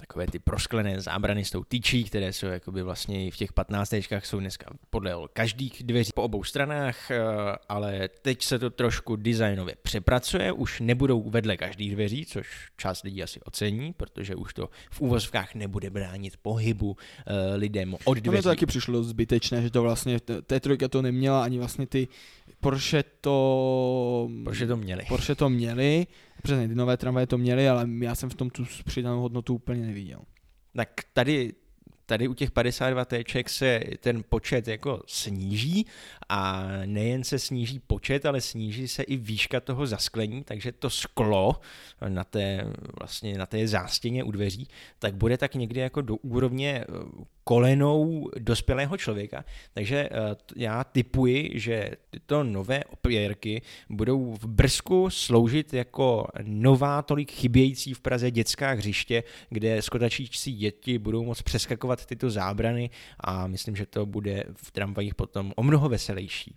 [0.00, 4.40] takové ty prosklené zábrany s tou tyčí, které jsou jakoby vlastně v těch 15 jsou
[4.40, 7.20] dneska podle každých dveří po obou stranách, eh,
[7.68, 13.22] ale teď se to trošku designově přepracuje, už nebudou vedle každých dveří, což část lidí
[13.22, 16.96] asi ocení, protože už to v úvozovkách nebude bránit pohybu
[17.26, 18.42] eh, lidem od dveří.
[18.42, 22.08] To to taky přišlo zbytečné, že to vlastně, T3 to neměla ani vlastně ty
[22.60, 24.28] Porsche to...
[24.44, 25.04] Porsche to měli.
[25.08, 26.06] Porsche to měli,
[26.42, 29.86] Přesně, ty nové tramvaje to měly, ale já jsem v tom tu přidanou hodnotu úplně
[29.86, 30.20] neviděl.
[30.74, 31.52] Tak tady
[32.10, 35.86] tady u těch 52 téček se ten počet jako sníží
[36.28, 41.60] a nejen se sníží počet, ale sníží se i výška toho zasklení, takže to sklo
[42.08, 42.66] na té,
[42.98, 44.68] vlastně na té zástěně u dveří,
[44.98, 46.84] tak bude tak někdy jako do úrovně
[47.50, 49.44] kolenou dospělého člověka.
[49.74, 57.32] Takže eh, já typuji, že tyto nové opěrky budou v Brzku sloužit jako nová tolik
[57.32, 62.90] chybějící v Praze dětská hřiště, kde skotačící děti budou moct přeskakovat tyto zábrany
[63.20, 66.54] a myslím, že to bude v tramvajích potom o mnoho veselější.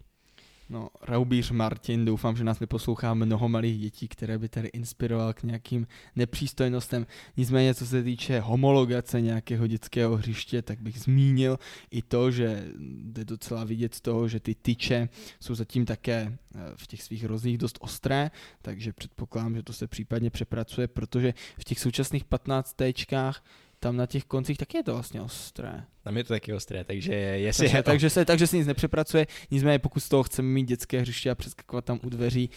[0.70, 5.44] No, Raubíř Martin, doufám, že nás neposlouchá mnoho malých dětí, které by tady inspiroval k
[5.44, 7.08] nějakým nepřístojnostem.
[7.38, 11.60] Nicméně, co se týče homologace nějakého dětského hřiště, tak bych zmínil
[11.92, 12.68] i to, že
[13.04, 15.10] jde docela vidět z toho, že ty tyče
[15.40, 19.88] jsou zatím také eh, v těch svých rozích dost ostré, takže předpokládám, že to se
[19.88, 23.44] případně přepracuje, protože v těch současných 15 téčkách
[23.84, 25.84] tam na těch koncích taky je to vlastně ostré.
[26.04, 27.66] Tam je to taky ostré, takže jestli...
[27.66, 31.32] Takže, takže, se, takže se nic nepřepracuje, nicméně pokud z toho chceme mít dětské hřiště
[31.32, 32.50] a přeskakovat tam u dveří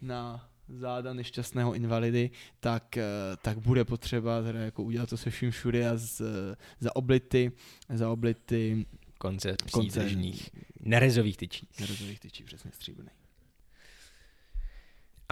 [0.00, 2.30] na záda nešťastného invalidy,
[2.60, 3.02] tak, eh,
[3.42, 6.22] tak bude potřeba teda jako udělat to se vším všude a z,
[6.80, 7.52] zaoblit ty,
[7.88, 8.86] zaoblit ty
[9.18, 11.68] konce přídržních nerezových tyčí.
[11.80, 13.10] Nerezových tyčí, přesně stříbrný.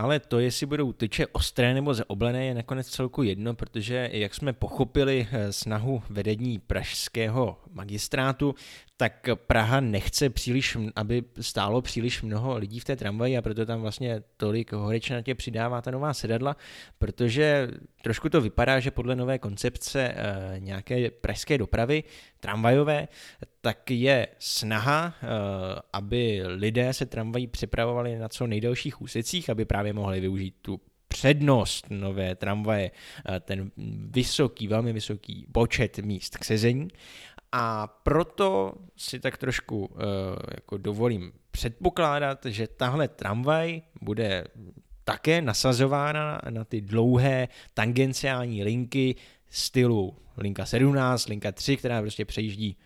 [0.02, 4.52] Ale to, jestli budou tyče ostré nebo zaoblené, je nakonec celku jedno, protože jak jsme
[4.52, 8.54] pochopili eh, snahu vedení pražského magistrátu,
[8.96, 13.80] tak Praha nechce příliš, aby stálo příliš mnoho lidí v té tramvaji a proto tam
[13.80, 16.56] vlastně tolik horečnatě přidává ta nová sedadla,
[16.98, 17.68] protože
[18.02, 20.14] trošku to vypadá, že podle nové koncepce e,
[20.58, 22.04] nějaké pražské dopravy
[22.40, 23.08] tramvajové,
[23.60, 25.26] tak je snaha, e,
[25.92, 30.80] aby lidé se tramvají přepravovali na co nejdelších úsecích, aby právě mohli využít tu
[31.12, 33.70] přednost nové tramvaje, eh, ten
[34.10, 36.88] vysoký, velmi vysoký počet míst k sezení.
[37.52, 39.96] A proto si tak trošku
[40.54, 44.44] jako dovolím předpokládat, že tahle tramvaj bude
[45.04, 49.14] také nasazována na ty dlouhé tangenciální linky
[49.50, 52.76] stylu linka 17, linka 3, která prostě přejíždí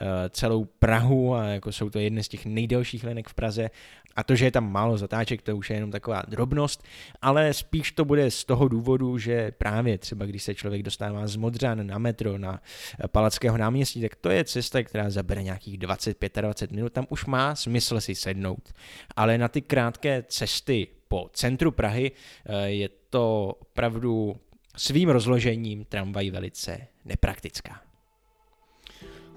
[0.00, 3.70] Eh, celou Prahu a jako jsou to jedny z těch nejdelších linek v Praze
[4.16, 6.84] a to, že je tam málo zatáček, to už je jenom taková drobnost,
[7.22, 11.36] ale spíš to bude z toho důvodu, že právě třeba když se člověk dostává z
[11.36, 12.62] Modřan na metro na
[13.04, 17.54] eh, Palackého náměstí, tak to je cesta, která zabere nějakých 20-25 minut, tam už má
[17.54, 18.72] smysl si sednout.
[19.16, 24.36] Ale na ty krátké cesty po centru Prahy eh, je to opravdu
[24.76, 27.80] svým rozložením tramvaj velice nepraktická.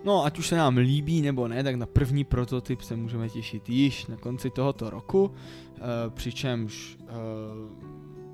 [0.03, 3.69] No, ať už se nám líbí nebo ne, tak na první prototyp se můžeme těšit
[3.69, 7.05] již na konci tohoto roku, e, přičemž e,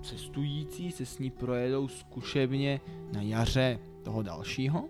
[0.04, 2.82] cestující se s ní projedou zkušebně
[3.14, 4.90] na jaře toho dalšího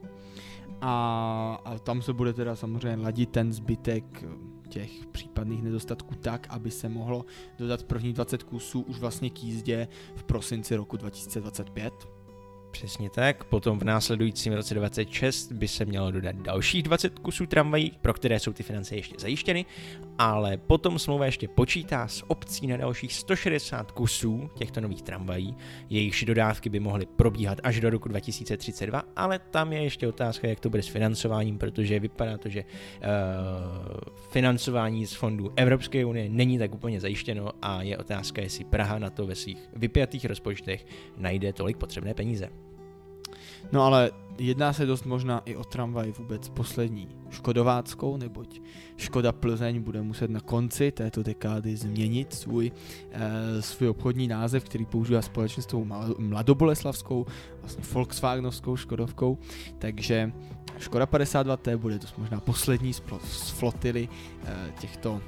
[0.82, 4.24] a, a tam se bude teda samozřejmě ladit ten zbytek
[4.68, 7.26] těch případných nedostatků tak, aby se mohlo
[7.60, 12.17] dodat první 20 kusů už vlastně k jízdě v prosinci roku 2025
[12.78, 17.92] Přesně tak, potom v následujícím roce 26 by se mělo dodat dalších 20 kusů tramvají,
[18.02, 19.66] pro které jsou ty finance ještě zajištěny,
[20.18, 25.56] ale potom smlouva ještě počítá s obcí na dalších 160 kusů těchto nových tramvají,
[25.90, 30.60] jejichž dodávky by mohly probíhat až do roku 2032, ale tam je ještě otázka, jak
[30.60, 33.08] to bude s financováním, protože vypadá to, že uh,
[34.30, 39.10] financování z fondů Evropské unie není tak úplně zajištěno a je otázka, jestli Praha na
[39.10, 40.86] to ve svých vypjatých rozpočtech
[41.18, 42.67] najde tolik potřebné peníze.
[43.72, 48.62] No ale jedná se dost možná i o tramvaj vůbec poslední škodováckou, neboť
[48.98, 52.72] Škoda Plzeň bude muset na konci této dekády změnit svůj,
[53.12, 55.88] e, svůj obchodní název, který používá společně s tou
[56.18, 57.26] mladoboleslavskou,
[57.62, 59.38] vlastně Volkswagenovskou Škodovkou,
[59.80, 60.32] takže
[60.78, 64.10] Škoda 52T bude dost možná poslední z, z flotily
[64.46, 65.22] e, těchto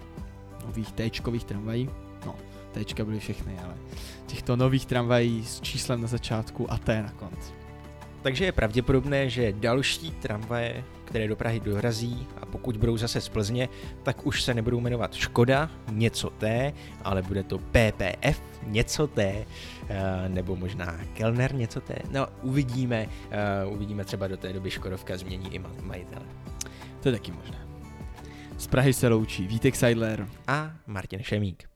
[0.65, 1.09] nových t
[1.45, 1.89] tramvají.
[2.25, 2.35] No,
[2.71, 3.77] T byly všechny, ale
[4.25, 7.58] těchto nových tramvají s číslem na začátku a T na konci.
[8.21, 13.29] Takže je pravděpodobné, že další tramvaje, které do Prahy dorazí a pokud budou zase z
[13.29, 13.69] Plzně,
[14.03, 19.45] tak už se nebudou jmenovat Škoda, něco T, ale bude to PPF, něco T,
[19.89, 21.95] eh, nebo možná Kellner, něco T.
[22.11, 26.25] No, uvidíme, eh, uvidíme třeba do té doby Škodovka změní i majitele.
[26.99, 27.67] To je taky možné.
[28.57, 31.68] Z Prahy se loučí Vítek Seidler a Martin Šemík.